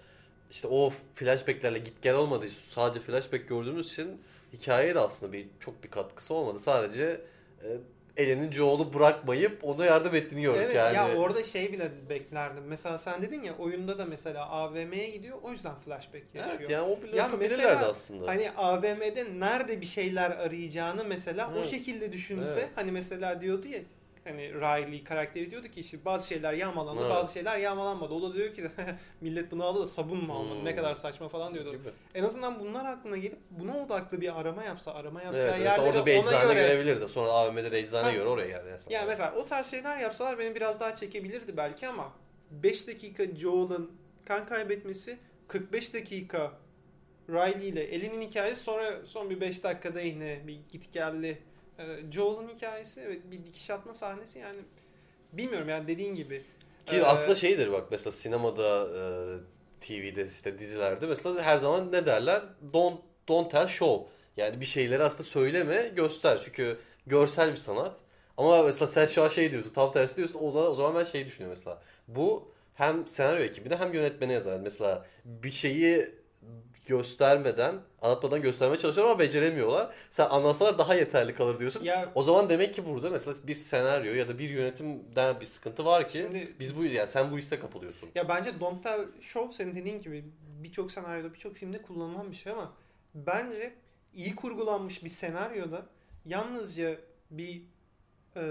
işte 0.51 0.69
o 0.69 0.93
flashbacklerle 1.15 1.79
git 1.79 2.03
gel 2.03 2.15
olmadığı 2.15 2.47
için 2.47 2.59
sadece 2.71 3.01
flashback 3.01 3.49
gördüğümüz 3.49 3.93
için 3.93 4.21
hikayeye 4.53 4.95
de 4.95 4.99
aslında 5.01 5.33
bir 5.33 5.47
çok 5.61 5.85
bir 5.85 5.91
katkısı 5.91 6.35
olmadı. 6.35 6.59
Sadece 6.59 7.21
e, 7.65 7.69
Ellen'in 8.17 8.53
Joel'u 8.53 8.95
bırakmayıp 8.95 9.59
ona 9.65 9.85
yardım 9.85 10.15
ettiğini 10.15 10.43
gördük 10.43 10.61
Evet 10.65 10.77
yani. 10.77 10.97
ya 10.97 11.17
orada 11.17 11.45
şey 11.45 11.73
bile 11.73 11.91
beklerdim. 12.09 12.65
Mesela 12.69 12.99
sen 12.99 13.23
dedin 13.23 13.43
ya 13.43 13.57
oyunda 13.59 13.99
da 13.99 14.05
mesela 14.05 14.49
AVM'ye 14.49 15.11
gidiyor 15.11 15.39
o 15.43 15.51
yüzden 15.51 15.75
flashback 15.75 16.25
yaşıyor. 16.35 16.57
evet 16.61 16.71
yani 16.71 16.83
o 16.83 17.03
bile 17.03 17.17
Ya 17.17 17.23
yapabilirlerdi 17.25 17.63
mesela 17.63 17.91
aslında. 17.91 18.27
Hani 18.29 18.51
AVM'de 18.51 19.27
nerede 19.41 19.81
bir 19.81 19.87
şeyler 19.87 20.31
arayacağını 20.31 21.05
mesela 21.05 21.51
o 21.55 21.59
Evet. 21.59 21.71
şekilde 21.71 22.13
düşünse 22.13 22.53
Evet. 22.61 22.69
hani 22.75 22.93
mesela 22.93 23.41
diyordu 23.41 23.69
ya 23.69 23.79
hani 24.25 24.55
Riley 24.55 25.05
karakteri 25.05 25.51
diyordu 25.51 25.69
ki 25.69 25.81
işte 25.81 26.05
bazı 26.05 26.29
şeyler 26.29 26.53
yağmalandı 26.53 27.01
Evet. 27.01 27.11
bazı 27.11 27.33
şeyler 27.33 27.57
yağmalanmadı. 27.57 28.15
O 28.15 28.23
da 28.23 28.35
diyor 28.35 28.55
ki 28.55 28.65
millet 29.21 29.51
bunu 29.51 29.65
aldı 29.65 29.81
da 29.83 29.87
sabun 29.87 30.25
mu 30.25 30.33
almadı 30.35 30.59
Hmm. 30.59 30.65
ne 30.65 30.77
kadar 30.77 30.95
saçma 30.95 31.29
falan 31.29 31.55
diyordu. 31.55 31.73
Gibi. 31.73 31.89
En 32.15 32.25
azından 32.25 32.61
bunlar 32.61 32.85
aklına 32.85 33.17
gelip 33.17 33.39
buna 33.51 33.79
odaklı 33.85 34.21
bir 34.21 34.41
arama 34.41 34.65
yapsa 34.65 34.95
arama 34.95 35.23
yapacağı 35.23 35.49
Evet, 35.49 35.61
yerleri 35.61 35.81
orada 35.81 36.07
bir 36.07 36.13
eczane 36.13 36.55
göre 36.55 36.67
görebilirdi. 36.67 37.09
Sonra 37.09 37.31
AVM'de 37.31 37.73
de 37.73 37.79
eczane 37.79 38.03
Ha. 38.03 38.13
göre 38.13 38.29
oraya 38.29 38.49
geldi. 38.49 38.69
Mesela. 38.73 38.99
yani 38.99 39.09
mesela 39.09 39.35
o 39.37 39.45
tarz 39.45 39.67
şeyler 39.71 39.99
yapsalar 39.99 40.39
beni 40.39 40.55
biraz 40.55 40.81
daha 40.81 40.97
çekebilirdi 40.97 41.57
belki 41.57 41.89
ama 41.89 42.13
5 42.51 42.87
dakika 42.87 43.25
Joel'ın 43.37 43.91
kan 44.25 44.47
kaybetmesi 44.47 45.19
45 45.49 45.95
dakika 45.95 46.53
Riley 47.29 47.69
ile 47.69 47.83
Ellie'nin 47.83 48.21
hikayesi 48.23 48.63
sonra 48.63 49.07
son 49.07 49.31
bir 49.31 49.41
5 49.41 49.65
dakikada 49.65 50.01
yine 50.01 50.41
bir 50.47 50.59
git 50.73 50.93
geldi 50.93 51.43
Ee, 51.79 51.83
Joel'ın 52.13 52.49
hikayesi 52.49 53.01
evet 53.01 53.23
bir 53.31 53.45
dikiş 53.45 53.71
atma 53.71 53.95
sahnesi 53.95 54.39
yani 54.39 54.59
bilmiyorum 55.33 55.69
yani 55.69 55.89
dediğin 55.89 56.15
gibi. 56.15 56.43
Ki 56.87 56.97
Ee, 56.97 57.03
aslında 57.03 57.35
şeydir 57.35 57.73
bak 57.73 57.89
mesela 57.91 58.13
sinemada, 58.13 58.89
e, 58.99 59.01
TV'de 59.81 60.25
işte 60.27 60.59
dizilerde 60.59 61.07
mesela 61.07 61.43
her 61.43 61.57
zaman 61.57 61.93
ne 61.93 62.07
derler? 62.07 62.43
Don't, 62.73 63.01
don't 63.29 63.51
tell 63.51 63.67
show. 63.69 64.11
Yani 64.37 64.61
bir 64.61 64.67
şeyleri 64.67 65.03
aslında 65.03 65.23
söyleme, 65.29 65.93
göster. 65.97 66.41
Çünkü 66.45 66.79
görsel 67.07 67.53
bir 67.53 67.57
sanat. 67.59 67.99
Ama 68.37 68.63
mesela 68.63 68.89
sen 68.89 69.07
şu 69.07 69.23
an 69.23 69.29
şey 69.29 69.53
diyorsun, 69.53 69.73
tam 69.73 69.93
tersi 69.93 70.17
diyorsun. 70.17 70.39
O, 70.39 70.55
da, 70.55 70.71
o 70.71 70.75
zaman 70.75 70.95
ben 70.95 71.05
şey 71.05 71.27
düşünüyorum 71.27 71.57
mesela. 71.59 71.83
Bu 72.09 72.53
hem 72.75 73.07
senaryo 73.09 73.45
ekibine 73.45 73.77
hem 73.77 73.95
yönetmene 73.95 74.33
yazar. 74.33 74.61
Mesela 74.61 75.07
bir 75.25 75.51
şeyi 75.51 76.11
göstermeden, 76.87 77.75
anlatmadan 78.03 78.43
göstermeye 78.43 78.79
çalışıyorlar 78.79 79.13
ama 79.15 79.21
beceremiyorlar. 79.21 79.95
Sen 80.11 80.29
anlatsalar 80.29 80.79
daha 80.79 80.95
yeterli 80.95 81.35
kalır 81.35 81.59
diyorsun. 81.59 81.85
ya 81.85 82.13
O 82.15 82.23
zaman 82.23 82.49
demek 82.49 82.75
ki 82.75 82.87
burada 82.87 83.11
mesela 83.11 83.37
bir 83.47 83.55
senaryo 83.55 84.15
ya 84.15 84.29
da 84.29 84.39
bir 84.39 84.49
yönetimden 84.51 85.41
bir 85.41 85.47
sıkıntı 85.47 85.85
var 85.85 86.09
ki 86.09 86.19
Şimdi- 86.19 86.53
biz 86.61 86.77
bu 86.77 86.87
yani 86.87 87.09
sen 87.09 87.31
bu 87.31 87.39
hisse 87.39 87.59
kapılıyorsun. 87.61 88.09
Ya 88.15 88.29
bence 88.29 88.61
Don't 88.61 88.83
Tell 88.83 89.05
Show 89.21 89.53
senin 89.65 89.75
dediğin 89.75 90.01
gibi 90.01 90.25
birçok 90.63 90.93
senaryoda 90.93 91.35
birçok 91.35 91.55
filmde 91.57 91.83
kullanılan 91.83 92.31
bir 92.31 92.37
şey 92.37 92.53
ama 92.53 92.73
bence 93.15 93.75
iyi 94.15 94.35
kurgulanmış 94.37 95.05
bir 95.05 95.09
senaryoda 95.09 95.83
yalnızca 96.25 96.97
bir 97.31 97.63
e, 98.37 98.43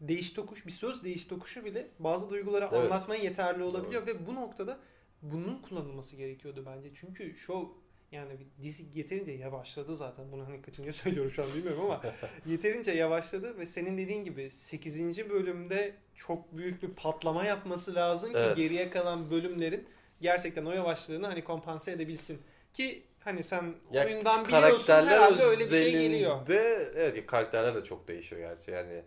değiş 0.00 0.32
tokuş, 0.32 0.66
bir 0.66 0.72
söz 0.72 1.04
değiş 1.04 1.24
tokuşu 1.24 1.64
bile 1.64 1.86
bazı 1.98 2.30
duyguları 2.30 2.68
Evet. 2.72 2.84
anlatmaya 2.84 3.22
yeterli 3.22 3.62
olabiliyor 3.62 4.06
ve 4.06 4.26
bu 4.26 4.34
noktada 4.34 4.78
bunun 5.22 5.58
kullanılması 5.62 6.16
gerekiyordu 6.16 6.64
bence. 6.66 6.88
Çünkü 6.94 7.36
show 7.36 7.68
yani 8.12 8.30
bir 8.40 8.62
dizi 8.64 8.84
yeterince 8.94 9.32
yavaşladı 9.32 9.96
zaten. 9.96 10.32
Bunu 10.32 10.46
hani 10.46 10.62
kaçıncı 10.62 10.92
söylüyorum 11.02 11.32
şu 11.32 11.42
an 11.42 11.48
bilmiyorum 11.54 11.82
ama 11.84 12.02
yeterince 12.46 12.92
yavaşladı 12.92 13.58
ve 13.58 13.66
senin 13.66 13.98
dediğin 13.98 14.24
gibi 14.24 14.50
8. 14.50 15.30
bölümde 15.30 15.94
çok 16.14 16.56
büyük 16.56 16.82
bir 16.82 16.88
patlama 16.90 17.44
yapması 17.44 17.94
lazım 17.94 18.32
ki 18.32 18.38
Evet. 18.38 18.56
geriye 18.56 18.90
kalan 18.90 19.30
bölümlerin 19.30 19.86
gerçekten 20.20 20.64
o 20.64 20.72
yavaşlığını 20.72 21.26
hani 21.26 21.44
kompanse 21.44 21.92
edebilsin. 21.92 22.38
Ki 22.74 23.02
hani 23.20 23.44
sen 23.44 23.74
Ya 23.92 24.06
oyundan 24.06 24.44
biliyorsun 24.44 24.92
herhalde 25.06 25.42
öyle 25.42 25.64
bir 25.64 25.70
şey 25.70 25.92
geliyor. 25.92 26.40
özelinde- 26.46 26.92
evet 26.94 27.26
karakterler 27.26 27.74
de 27.74 27.84
çok 27.84 28.08
değişiyor 28.08 28.40
gerçi 28.40 28.70
yani. 28.70 29.02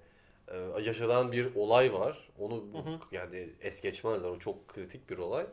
e, 0.47 0.57
yaşanan 0.83 1.31
bir 1.31 1.55
olay 1.55 1.93
var. 1.93 2.29
Onu 2.39 2.55
Hı 2.73 2.77
hı. 2.77 2.99
yani 3.11 3.49
es 3.61 3.81
geçmezler. 3.81 4.29
O 4.29 4.39
çok 4.39 4.67
kritik 4.67 5.09
bir 5.09 5.17
olay. 5.17 5.45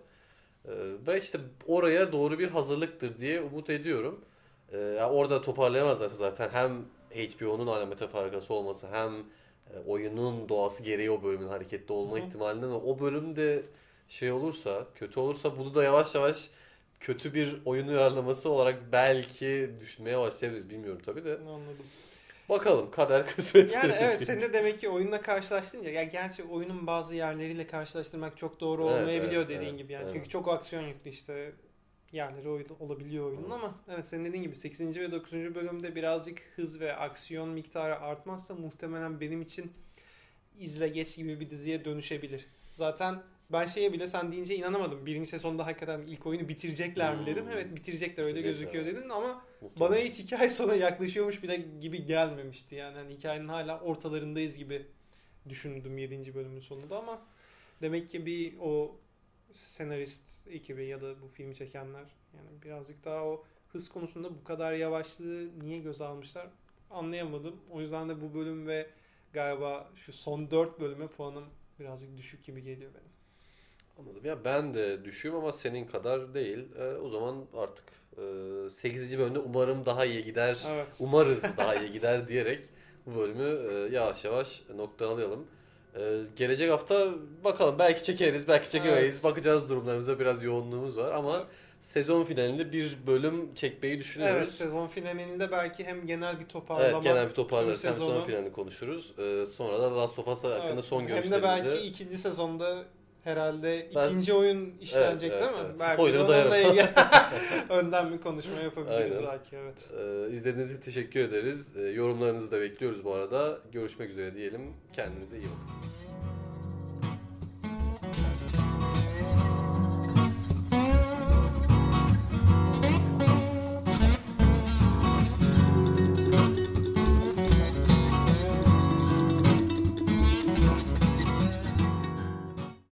Ve 1.07 1.21
işte 1.21 1.39
oraya 1.67 2.13
doğru 2.13 2.39
bir 2.39 2.49
hazırlıktır 2.49 3.19
diye 3.19 3.41
umut 3.41 3.71
ediyorum. 3.71 4.21
E, 4.73 4.79
yani 4.79 5.13
orada 5.13 5.43
toparlayamazlar 5.43 6.09
zaten. 6.09 6.49
Hem 6.49 6.85
HBO'nun 7.11 7.67
alamete 7.67 8.09
farkası 8.09 8.55
olması 8.55 8.89
hem 8.89 9.13
e, 9.75 9.79
oyunun 9.87 10.49
doğası 10.49 10.83
gereği 10.83 11.11
o 11.11 11.23
bölümün 11.23 11.49
hareketli 11.49 11.93
olma 11.93 12.17
Hı 12.17 12.21
ihtimalinden 12.21 12.69
o 12.69 13.01
bölümde 13.01 13.63
şey 14.09 14.33
olursa, 14.33 14.87
kötü 14.95 15.21
olursa 15.21 15.59
bunu 15.59 15.75
da 15.75 15.85
yavaş 15.85 16.15
yavaş 16.15 16.51
kötü 17.01 17.35
bir 17.35 17.61
oyun 17.65 17.89
uyarlaması 17.89 18.51
olarak 18.51 18.93
belki 18.93 19.71
düşünmeye 19.81 20.19
başlayabiliriz. 20.19 20.71
Bilmiyorum 20.71 21.01
tabii 21.05 21.25
de. 21.25 21.33
Anladım. 21.35 21.87
Bakalım 22.49 22.91
kader 22.91 23.27
kısmet. 23.37 23.73
Yani 23.73 23.93
evet 23.99 24.23
sen 24.23 24.41
de 24.43 24.53
demek 24.53 24.81
ki 24.81 24.89
oyunla 24.89 25.23
karşılaştırınca 25.23 25.91
ya 25.91 26.03
gerçi 26.05 26.45
oyunun 26.45 26.87
bazı 26.87 27.15
yerleriyle 27.15 27.67
karşılaştırmak 27.67 28.37
çok 28.39 28.61
doğru 28.61 28.83
Evet, 28.83 29.03
olmayabiliyor 29.03 29.43
evet, 29.43 29.51
dediğin 29.57 29.71
evet, 29.71 29.79
gibi 29.79 29.93
yani. 29.93 30.05
evet. 30.05 30.15
Çünkü 30.15 30.29
çok 30.29 30.49
aksiyon 30.49 30.83
yüklü 30.83 31.11
işte 31.11 31.53
yerleri 32.13 32.49
oy- 32.49 32.67
olabiliyor 32.81 33.27
oyunun 33.27 33.43
Evet. 33.43 33.53
ama 33.53 33.75
evet 33.89 34.09
senin 34.09 34.25
dediğin 34.25 34.43
gibi 34.43 34.57
8. 34.57 35.01
ve 35.01 35.13
9. 35.13 35.55
bölümde 35.55 35.95
birazcık 35.95 36.43
hız 36.57 36.81
ve 36.81 36.97
aksiyon 36.97 37.49
miktarı 37.49 38.01
artmazsa 38.01 38.55
muhtemelen 38.55 39.21
benim 39.21 39.43
için 39.43 39.73
izle 40.59 40.89
geç 40.89 41.17
gibi 41.17 41.41
bir 41.41 41.51
diziye 41.51 41.85
dönüşebilir. 41.85 42.47
Zaten 42.75 43.23
ben 43.53 43.67
şeye 43.67 43.93
bile 43.93 44.09
sen 44.09 44.33
deyince 44.33 44.57
inanamadım. 44.57 45.07
Birinci 45.07 45.31
sezonda 45.31 45.67
hakikaten 45.67 46.01
ilk 46.01 46.27
oyunu 46.27 46.49
bitirecekler 46.49 47.17
mi 47.17 47.27
dedim. 47.27 47.45
Hmm. 47.45 47.53
Evet 47.53 47.77
bitirecekler 47.77 48.25
öyle 48.25 48.39
Bitirecekler, 48.39 48.65
gözüküyor 48.65 48.85
evet. 48.85 48.97
dedin 48.97 49.09
ama 49.09 49.45
Muhtemelen. 49.61 49.81
bana 49.81 49.97
hiç 50.05 50.19
hikaye 50.19 50.51
sona 50.61 50.75
yaklaşıyormuş 50.75 51.43
bile 51.43 51.57
gibi 51.81 52.07
gelmemişti 52.07 52.75
yani. 52.75 52.97
Hani 52.97 53.15
hikayenin 53.15 53.49
hala 53.49 53.81
ortalarındayız 53.81 54.57
gibi 54.57 54.87
düşündüm 55.49 55.99
7. 55.99 56.35
bölümün 56.35 56.61
sonunda 56.61 56.99
ama 56.99 57.23
demek 57.83 58.11
ki 58.11 58.27
bir 58.27 58.55
o 58.61 58.97
senarist 59.53 60.49
ekibi 60.49 60.87
ya 60.87 61.01
da 61.01 61.23
bu 61.23 61.29
filmi 61.29 61.55
çekenler 61.55 62.05
yani 62.37 62.63
birazcık 62.65 63.05
daha 63.05 63.25
o 63.25 63.45
hız 63.69 63.89
konusunda 63.89 64.31
bu 64.35 64.45
kadar 64.45 64.73
yavaşlığı 64.73 65.61
niye 65.61 65.79
göze 65.79 66.05
almışlar 66.05 66.47
anlayamadım. 66.91 67.57
O 67.71 67.81
yüzden 67.81 68.09
de 68.09 68.21
bu 68.21 68.35
bölüm 68.35 68.67
ve 68.67 68.91
galiba 69.33 69.91
şu 69.97 70.13
son 70.13 70.51
4 70.51 70.81
bölüme 70.81 71.07
puanım 71.07 71.45
birazcık 71.81 72.17
düşük 72.17 72.45
gibi 72.45 72.63
geliyor 72.63 72.91
benim. 72.95 73.08
Anladım. 73.99 74.21
Ya 74.25 74.45
ben 74.45 74.75
de 74.75 75.05
düşüğüm 75.05 75.35
ama 75.35 75.53
senin 75.53 75.87
kadar 75.87 76.35
değil. 76.35 76.59
Ee, 76.79 76.97
o 76.97 77.09
zaman 77.09 77.45
artık 77.57 77.85
e, 78.67 78.71
8. 78.71 79.19
bölümde 79.19 79.39
umarım 79.39 79.87
daha 79.87 80.05
iyi 80.05 80.25
gider. 80.25 80.59
Evet. 80.69 80.87
Umarız 81.01 81.43
daha 81.57 81.75
iyi 81.75 81.93
gider 81.93 82.29
diyerek 82.29 82.61
bu 83.07 83.19
bölümü 83.19 83.73
e, 83.73 83.95
yavaş 83.95 84.25
yavaş 84.25 84.63
noktalayalım. 84.77 85.47
E, 85.97 86.01
gelecek 86.37 86.71
hafta 86.71 87.09
bakalım 87.45 87.79
belki 87.79 88.05
çekeriz, 88.05 88.49
belki 88.49 88.71
çekemeyiz. 88.71 89.15
Evet. 89.15 89.25
Bakacağız 89.25 89.69
durumlarımıza 89.69 90.19
biraz 90.19 90.43
yoğunluğumuz 90.43 90.97
var 90.97 91.13
ama 91.13 91.47
sezon 91.83 92.25
finalinde 92.25 92.73
bir 92.73 92.97
bölüm 93.07 93.55
çekmeyi 93.55 93.95
Evet 93.95 94.05
düşünüyoruz. 94.05 94.55
sezon 94.55 94.87
finalinde 94.87 95.51
belki 95.51 95.85
hem 95.85 96.07
genel 96.07 96.35
bir 96.35 96.41
Evet, 96.41 96.51
toparlama 96.51 96.99
genel 97.03 97.29
bir 97.29 97.35
toparlarız. 97.35 97.85
Hem 97.85 97.93
sezonu- 97.95 98.15
son 98.15 98.27
finalini 98.27 98.53
konuşuruz. 98.53 99.19
E, 99.19 99.47
sonra 99.47 99.79
da 99.83 99.97
Last 99.97 100.19
of 100.19 100.29
Us 100.29 100.45
hakkında 100.45 100.73
Evet, 100.73 100.85
son 100.85 101.01
Hem 101.01 101.09
de 101.09 101.13
görüşlerimizi. 101.13 101.43
belki 101.43 101.87
ikinci 101.87 102.19
sezonda 102.19 102.85
herhalde 103.29 103.89
Ben- 103.95 104.07
ikinci 104.07 104.35
oyun 104.35 104.75
işlenecek 104.81 105.33
Evet, 105.33 105.43
değil 105.43 105.53
evet, 105.55 105.63
mi? 105.63 105.67
evet. 105.71 105.81
Belki 105.81 105.95
Spoiler'a 105.95 106.57
ilgili 106.59 106.89
önden 107.71 108.13
bir 108.13 108.19
konuşma 108.21 108.61
yapabiliriz 108.61 109.17
Aynen. 109.17 109.29
belki 109.29 109.57
evet. 109.57 109.91
E, 110.31 110.35
izlediğiniz 110.35 110.73
için 110.73 110.83
teşekkür 110.83 111.21
ederiz. 111.21 111.77
E, 111.77 111.81
yorumlarınızı 111.83 112.51
da 112.51 112.61
bekliyoruz 112.61 113.05
bu 113.05 113.13
arada. 113.15 113.59
Görüşmek 113.73 114.11
üzere 114.11 114.35
diyelim. 114.35 114.61
Kendinize 114.93 115.37
iyi 115.37 115.45
bakın. 115.47 116.38